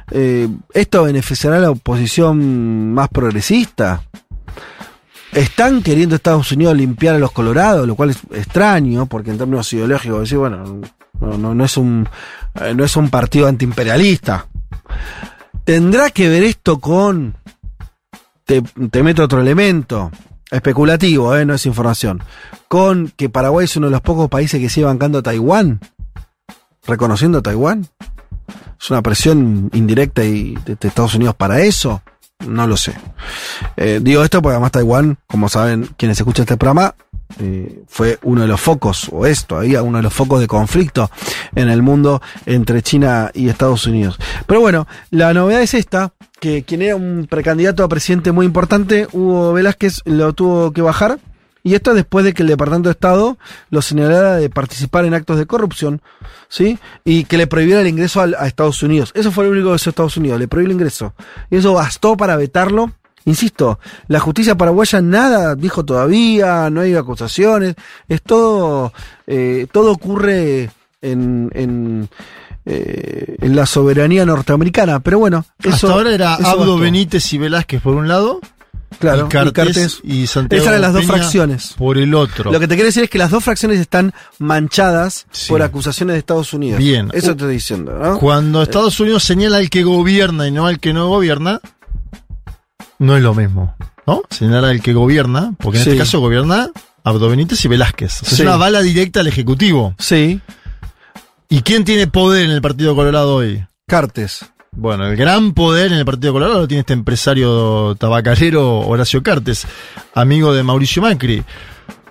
Eh, 0.10 0.50
¿Esto 0.74 1.04
beneficiará 1.04 1.58
a 1.58 1.60
la 1.60 1.72
oposición 1.72 2.94
más 2.94 3.10
progresista? 3.10 4.04
Están 5.34 5.82
queriendo 5.82 6.16
Estados 6.16 6.52
Unidos 6.52 6.76
limpiar 6.76 7.16
a 7.16 7.20
los 7.20 7.32
colorados, 7.32 7.88
lo 7.88 7.96
cual 7.96 8.10
es 8.10 8.20
extraño, 8.32 9.06
porque 9.06 9.32
en 9.32 9.38
términos 9.38 9.72
ideológicos, 9.72 10.22
decir, 10.22 10.40
bueno, 10.40 10.82
no, 11.22 11.38
no, 11.38 11.56
no 11.56 11.64
es 11.64 11.78
un, 11.78 12.10
eh, 12.56 12.74
no 12.76 12.84
es 12.84 12.96
un 12.98 13.10
partido 13.10 13.48
antiimperialista. 13.48 14.48
¿Tendrá 15.64 16.10
que 16.10 16.28
ver 16.28 16.44
esto 16.44 16.80
con, 16.80 17.36
te, 18.44 19.04
meto 19.04 19.24
otro 19.24 19.40
elemento, 19.40 20.12
especulativo, 20.50 21.36
eh, 21.36 21.46
no 21.46 21.54
es 21.54 21.66
información, 21.66 22.22
con 22.68 23.14
que 23.16 23.30
Paraguay 23.30 23.66
es 23.66 23.76
uno 23.78 23.88
de 23.88 23.92
los 23.92 24.02
pocos 24.02 24.28
países 24.30 24.60
que 24.60 24.70
sigue 24.70 24.86
bancando 24.86 25.20
a 25.20 25.24
Taiwán? 25.24 25.80
¿Reconociendo 26.86 27.38
a 27.38 27.42
Taiwán? 27.42 27.88
¿Es 28.82 28.90
una 28.90 29.04
presión 29.04 29.70
indirecta 29.74 30.24
y 30.24 30.56
de, 30.66 30.76
de 30.76 30.88
Estados 30.88 31.14
Unidos 31.14 31.36
para 31.36 31.62
eso? 31.62 32.02
No 32.48 32.66
lo 32.68 32.76
sé. 32.78 32.96
Eh, 33.78 34.00
digo 34.02 34.24
esto 34.24 34.42
porque 34.42 34.54
además 34.54 34.72
Taiwán, 34.72 35.18
como 35.28 35.50
saben 35.50 35.88
quienes 35.98 36.20
escuchan 36.20 36.44
este 36.44 36.58
programa, 36.58 36.96
eh, 37.40 37.84
fue 37.88 38.20
uno 38.24 38.42
de 38.42 38.48
los 38.48 38.60
focos, 38.60 39.08
o 39.12 39.26
es 39.26 39.46
todavía 39.46 39.82
uno 39.84 39.98
de 39.98 40.04
los 40.04 40.14
focos 40.14 40.40
de 40.40 40.48
conflicto 40.48 41.10
en 41.56 41.70
el 41.70 41.82
mundo 41.82 42.22
entre 42.46 42.82
China 42.82 43.32
y 43.34 43.50
Estados 43.50 43.86
Unidos. 43.88 44.18
Pero 44.48 44.60
bueno, 44.62 44.88
la 45.10 45.34
novedad 45.34 45.62
es 45.62 45.74
esta, 45.74 46.14
que 46.40 46.64
quien 46.64 46.82
era 46.82 46.96
un 46.96 47.28
precandidato 47.30 47.84
a 47.84 47.90
presidente 47.90 48.32
muy 48.32 48.46
importante, 48.46 49.08
Hugo 49.12 49.54
Velázquez, 49.54 50.02
lo 50.06 50.34
tuvo 50.34 50.72
que 50.72 50.82
bajar. 50.82 51.20
Y 51.64 51.76
esto 51.76 51.94
después 51.94 52.26
de 52.26 52.34
que 52.34 52.42
el 52.42 52.48
Departamento 52.50 52.90
de 52.90 52.94
Estado 52.94 53.38
lo 53.70 53.84
señalara 53.84 54.38
de 54.38 54.50
participar 54.50 55.06
en 55.06 55.14
actos 55.14 55.38
de 55.38 55.46
corrupción, 55.46 56.02
¿sí? 56.50 56.80
Y 57.06 57.26
que 57.26 57.38
le 57.38 57.46
prohibiera 57.46 57.82
el 57.82 57.88
ingreso 57.88 58.20
al- 58.20 58.34
a, 58.34 58.48
Estados 58.48 58.82
Unidos. 58.82 59.12
Eso 59.14 59.32
fue 59.32 59.46
lo 59.46 59.52
único 59.52 59.70
que 59.70 59.76
hizo 59.76 59.92
Estados 59.92 60.18
Unidos, 60.18 60.40
le 60.40 60.48
prohibió 60.48 60.72
el 60.72 60.74
ingreso. 60.74 61.14
Y 61.52 61.58
eso 61.58 61.74
bastó 61.76 62.18
para 62.18 62.36
vetarlo. 62.36 62.92
Insisto, 63.26 63.80
la 64.08 64.20
justicia 64.20 64.56
paraguaya 64.56 65.02
nada 65.02 65.56
dijo 65.56 65.86
todavía, 65.86 66.70
no 66.70 66.82
hay 66.82 66.96
acusaciones, 66.96 67.76
es 68.08 68.22
todo, 68.22 68.94
eh, 69.28 69.68
todo 69.72 69.92
ocurre 69.92 70.72
en, 71.02 71.50
en, 71.54 72.10
eh, 72.66 73.36
en 73.42 73.56
la 73.56 73.66
soberanía 73.66 74.26
norteamericana. 74.26 75.00
Pero 75.00 75.20
bueno, 75.20 75.46
eso. 75.64 75.72
Hasta 75.74 75.88
ahora 75.92 76.14
era 76.14 76.34
Abdo 76.36 76.58
bastó. 76.58 76.78
Benítez 76.80 77.32
y 77.34 77.38
Velázquez 77.38 77.82
por 77.82 77.96
un 77.96 78.08
lado, 78.08 78.40
Claro, 79.00 79.28
y 79.28 79.52
Cartes 79.54 80.00
y, 80.04 80.28
Santiago 80.28 80.62
Esas 80.64 80.72
eran 80.74 80.82
las 80.82 80.94
dos 80.94 81.04
Peña 81.06 81.14
fracciones. 81.14 81.74
por 81.78 81.98
el 81.98 82.14
otro. 82.14 82.52
Lo 82.52 82.60
que 82.60 82.68
te 82.68 82.76
quiero 82.76 82.88
decir 82.88 83.04
es 83.04 83.10
que 83.10 83.18
las 83.18 83.32
dos 83.32 83.44
fracciones 83.44 83.80
están 83.80 84.14
manchadas 84.38 85.26
Sí. 85.32 85.48
por 85.50 85.62
acusaciones 85.62 86.14
de 86.16 86.20
Estados 86.20 86.54
Unidos. 86.54 86.78
Bien. 86.78 87.08
Eso 87.14 87.28
te 87.28 87.32
estoy 87.32 87.54
diciendo, 87.54 87.98
¿no? 87.98 88.20
Cuando 88.20 88.62
Estados 88.62 89.00
Unidos 89.00 89.24
señala 89.24 89.58
al 89.58 89.70
que 89.70 89.84
gobierna 89.84 90.46
y 90.48 90.52
no 90.52 90.68
al 90.68 90.80
que 90.80 90.92
no 90.94 91.08
gobierna, 91.08 91.62
no 93.02 93.18
es 93.18 93.24
lo 93.24 93.34
mismo, 93.34 93.76
¿no? 94.08 94.22
Señala 94.30 94.70
al 94.70 94.82
que 94.82 94.94
gobierna, 94.94 95.54
porque 95.60 95.80
en 95.80 95.84
Sí. 95.84 95.90
este 95.92 96.00
caso 96.00 96.20
gobierna 96.20 96.70
Abdo 97.04 97.30
Benítez 97.30 97.64
y 97.66 97.68
Velázquez. 97.68 98.22
O 98.22 98.26
sea, 98.26 98.30
Sí. 98.30 98.36
Es 98.36 98.42
una 98.42 98.58
bala 98.58 98.82
directa 98.82 99.20
al 99.22 99.28
Ejecutivo. 99.28 99.96
Sí, 100.00 100.40
¿Y 101.50 101.64
quién 101.64 101.84
tiene 101.84 102.08
poder 102.08 102.46
en 102.46 102.52
el 102.52 102.62
Partido 102.62 102.96
Colorado 102.96 103.36
hoy? 103.36 103.66
Cartes. 103.88 104.46
Bueno, 104.72 105.06
el 105.08 105.18
gran 105.18 105.54
poder 105.54 105.92
en 105.92 105.98
el 105.98 106.06
Partido 106.06 106.32
Colorado 106.32 106.60
lo 106.62 106.68
tiene 106.68 106.80
este 106.80 106.94
empresario 106.94 107.94
tabacalero 108.00 108.80
Horacio 108.80 109.22
Cartes, 109.22 109.68
amigo 110.14 110.54
de 110.54 110.64
Mauricio 110.64 111.02
Macri. 111.02 111.44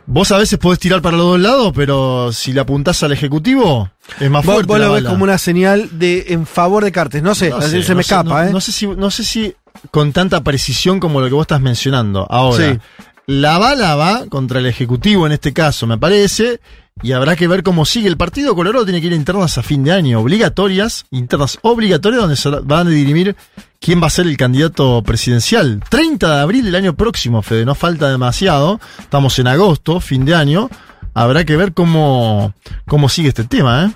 Vos 0.07 0.31
a 0.33 0.37
veces 0.39 0.59
podés 0.59 0.79
tirar 0.81 1.01
para 1.01 1.17
los 1.17 1.25
dos 1.25 1.41
lados, 1.41 1.73
pero 1.75 2.33
si 2.33 2.53
le 2.53 2.61
apuntás 2.61 3.03
al 3.03 3.13
Ejecutivo, 3.13 3.89
es 4.19 4.29
más 4.29 4.45
Vos, 4.45 4.55
fuerte. 4.57 4.69
vos 4.69 4.79
la 4.81 4.87
lo 4.89 4.93
ves 4.95 5.05
como 5.05 5.25
una 5.25 5.39
señal 5.39 5.89
de 5.99 6.27
en 6.31 6.45
favor 6.47 6.85
de 6.85 6.93
Cartes. 6.93 7.23
No 7.23 7.35
sé, 7.35 7.49
No 7.51 7.57
así 7.59 7.71
sé, 7.71 7.83
se 7.85 7.93
no 7.93 7.97
me 7.99 8.03
sé, 8.03 8.13
escapa, 8.15 8.43
no, 8.43 8.49
¿eh? 8.49 8.53
No 8.53 8.61
sé 8.61 8.73
si, 8.73 8.87
no 8.89 9.11
sé 9.11 9.25
si 9.25 9.55
con 9.91 10.13
tanta 10.13 10.43
precisión 10.43 11.01
como 11.01 11.21
lo 11.21 11.29
que 11.29 11.35
vos 11.35 11.43
estás 11.45 11.61
mencionando. 11.61 12.27
Ahora, 12.31 12.73
Sí. 12.75 12.79
la 13.27 13.59
bala 13.59 13.95
va 13.97 14.27
contra 14.29 14.59
el 14.61 14.67
Ejecutivo 14.67 15.27
en 15.27 15.33
este 15.33 15.53
caso, 15.53 15.87
me 15.87 15.99
parece, 15.99 16.61
y 17.03 17.13
habrá 17.13 17.37
que 17.37 17.49
ver 17.49 17.63
cómo 17.63 17.85
sigue. 17.87 18.09
El 18.09 18.17
Partido 18.17 18.55
Colorado 18.55 18.85
tiene 18.85 19.01
que 19.01 19.07
ir 19.07 19.13
a 19.13 19.17
internas 19.17 19.57
a 19.57 19.63
fin 19.63 19.83
de 19.85 19.93
año, 19.93 20.21
obligatorias, 20.21 21.07
internas 21.11 21.59
obligatorias, 21.63 22.21
donde 22.21 22.37
se 22.37 22.51
van 22.51 22.87
a 22.87 22.91
dirimir 22.91 23.37
quién 23.81 24.03
va 24.03 24.09
a 24.09 24.11
ser 24.11 24.27
el 24.27 24.37
candidato 24.37 25.03
presidencial. 25.03 25.81
30 25.89 26.35
de 26.37 26.41
abril 26.43 26.65
del 26.65 26.75
año 26.75 26.95
próximo, 26.95 27.41
Fede, 27.43 27.65
no 27.65 27.75
falta 27.75 28.11
demasiado. 28.11 28.81
Estamos 28.99 29.39
en 29.39 29.47
agosto, 29.47 30.01
fin 30.01 30.25
de 30.27 30.35
año. 30.35 30.69
Habrá 31.15 31.45
que 31.45 31.57
ver 31.57 31.73
cómo, 31.73 32.53
cómo 32.87 33.09
sigue 33.09 33.29
este 33.31 33.45
tema, 33.45 33.87
¿eh? 33.87 33.93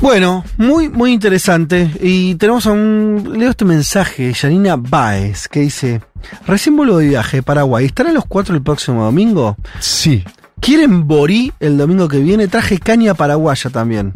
Bueno, 0.00 0.44
muy, 0.56 0.88
muy 0.88 1.12
interesante. 1.12 1.90
Y 2.00 2.34
tenemos 2.36 2.66
a 2.66 2.72
un. 2.72 3.34
Leo 3.38 3.50
este 3.50 3.66
mensaje, 3.66 4.32
Janina 4.32 4.76
Baez, 4.76 5.46
que 5.46 5.60
dice: 5.60 6.00
Recién 6.46 6.76
vuelvo 6.76 6.98
de 6.98 7.08
viaje, 7.08 7.42
Paraguay. 7.42 7.84
¿Estarán 7.84 8.14
los 8.14 8.24
cuatro 8.24 8.54
el 8.54 8.62
próximo 8.62 9.04
domingo? 9.04 9.56
Sí. 9.78 10.24
¿Quieren 10.58 11.06
Borí 11.06 11.52
el 11.60 11.76
domingo 11.76 12.08
que 12.08 12.18
viene? 12.18 12.48
Traje 12.48 12.78
caña 12.78 13.14
paraguaya 13.14 13.70
también. 13.70 14.14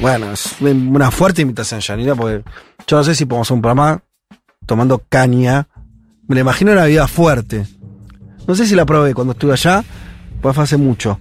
Bueno, 0.00 0.32
es 0.32 0.56
una 0.60 1.10
fuerte 1.10 1.42
invitación, 1.42 1.80
Janina, 1.80 2.14
porque 2.14 2.42
yo 2.86 2.96
no 2.96 3.04
sé 3.04 3.14
si 3.14 3.24
podemos 3.24 3.46
hacer 3.46 3.54
un 3.54 3.62
programa 3.62 4.02
tomando 4.66 5.02
caña. 5.08 5.68
Me 6.26 6.34
la 6.34 6.40
imagino 6.40 6.72
una 6.72 6.86
vida 6.86 7.06
fuerte. 7.06 7.66
No 8.48 8.54
sé 8.54 8.66
si 8.66 8.74
la 8.74 8.84
probé 8.84 9.14
cuando 9.14 9.32
estuve 9.32 9.52
allá, 9.52 9.84
pues 10.40 10.54
fue 10.54 10.64
hace 10.64 10.76
mucho. 10.76 11.20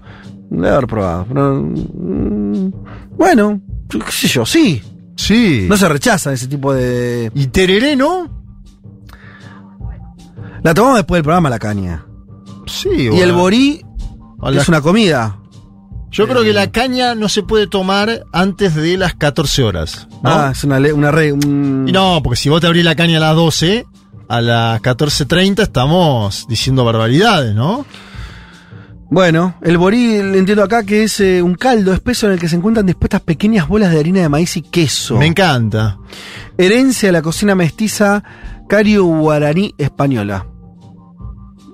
No 0.49 0.61
debe 0.61 0.75
haber 0.75 0.87
probado. 0.87 1.25
pero, 1.27 1.55
mm, 1.63 2.71
bueno, 3.17 3.61
qué 3.89 3.99
sé 4.11 4.27
yo, 4.27 4.45
sí. 4.45 4.81
Sí. 5.17 5.65
No 5.69 5.77
se 5.77 5.87
rechaza 5.89 6.33
ese 6.33 6.47
tipo 6.47 6.73
de. 6.73 7.31
Y 7.33 7.47
Tereré, 7.47 7.95
¿no? 7.95 8.29
La 10.63 10.73
tomamos 10.73 10.97
después 10.97 11.17
del 11.19 11.23
programa, 11.23 11.49
la 11.49 11.59
caña. 11.59 12.05
Sí, 12.65 12.89
Y 12.89 13.09
bueno. 13.09 13.23
el 13.23 13.31
borí 13.33 13.81
la- 14.41 14.61
es 14.61 14.67
una 14.67 14.81
comida. 14.81 15.37
Yo 16.11 16.27
creo 16.27 16.43
que 16.43 16.53
la 16.53 16.71
caña 16.71 17.13
no 17.13 17.27
se 17.27 17.43
puede 17.43 17.67
tomar 17.67 18.23
antes 18.31 18.73
de 18.73 18.97
las 18.97 19.15
14 19.15 19.63
horas. 19.63 20.07
¿no? 20.23 20.29
Ah, 20.29 20.49
es 20.53 20.63
una, 20.63 20.77
una 20.93 21.11
re. 21.11 21.33
un- 21.33 21.85
Y 21.87 21.91
no, 21.91 22.21
porque 22.23 22.37
si 22.37 22.47
vos 22.49 22.61
te 22.61 22.67
abrís 22.67 22.85
la 22.85 22.95
caña 22.95 23.17
a 23.17 23.19
las 23.19 23.35
12, 23.35 23.85
a 24.29 24.41
las 24.41 24.81
14.30 24.81 25.61
estamos 25.63 26.45
diciendo 26.47 26.85
barbaridades, 26.85 27.53
¿no? 27.53 27.85
Bueno, 29.09 29.55
el 29.61 29.77
borí, 29.77 30.15
entiendo 30.15 30.63
acá 30.63 30.83
que 30.83 31.03
es 31.03 31.19
eh, 31.19 31.41
un 31.41 31.55
caldo 31.55 31.93
espeso 31.93 32.25
en 32.25 32.33
el 32.33 32.39
que 32.39 32.49
se 32.49 32.55
encuentran 32.55 32.85
dispuestas 32.85 33.21
pequeñas 33.21 33.67
bolas 33.67 33.91
de 33.91 33.99
harina 33.99 34.21
de 34.21 34.29
maíz 34.29 34.57
y 34.57 34.61
queso. 34.61 35.17
Me 35.17 35.27
encanta. 35.27 35.99
Herencia 36.57 37.09
de 37.09 37.13
la 37.13 37.21
cocina 37.21 37.53
mestiza 37.55 38.23
cario-guaraní 38.67 39.75
española. 39.77 40.47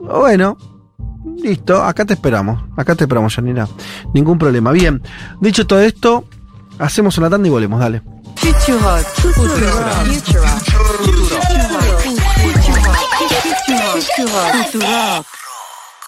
Bueno, 0.01 0.57
listo, 1.41 1.81
acá 1.81 2.05
te 2.05 2.13
esperamos. 2.13 2.63
Acá 2.75 2.95
te 2.95 3.05
esperamos, 3.05 3.33
Janina. 3.33 3.67
Ningún 4.13 4.37
problema. 4.37 4.71
Bien, 4.71 5.01
dicho 5.39 5.65
todo 5.65 5.81
esto, 5.81 6.25
hacemos 6.79 7.17
una 7.17 7.29
tanda 7.29 7.47
y 7.47 7.51
volvemos, 7.51 7.79
dale. 7.79 8.01
Future 8.35 8.77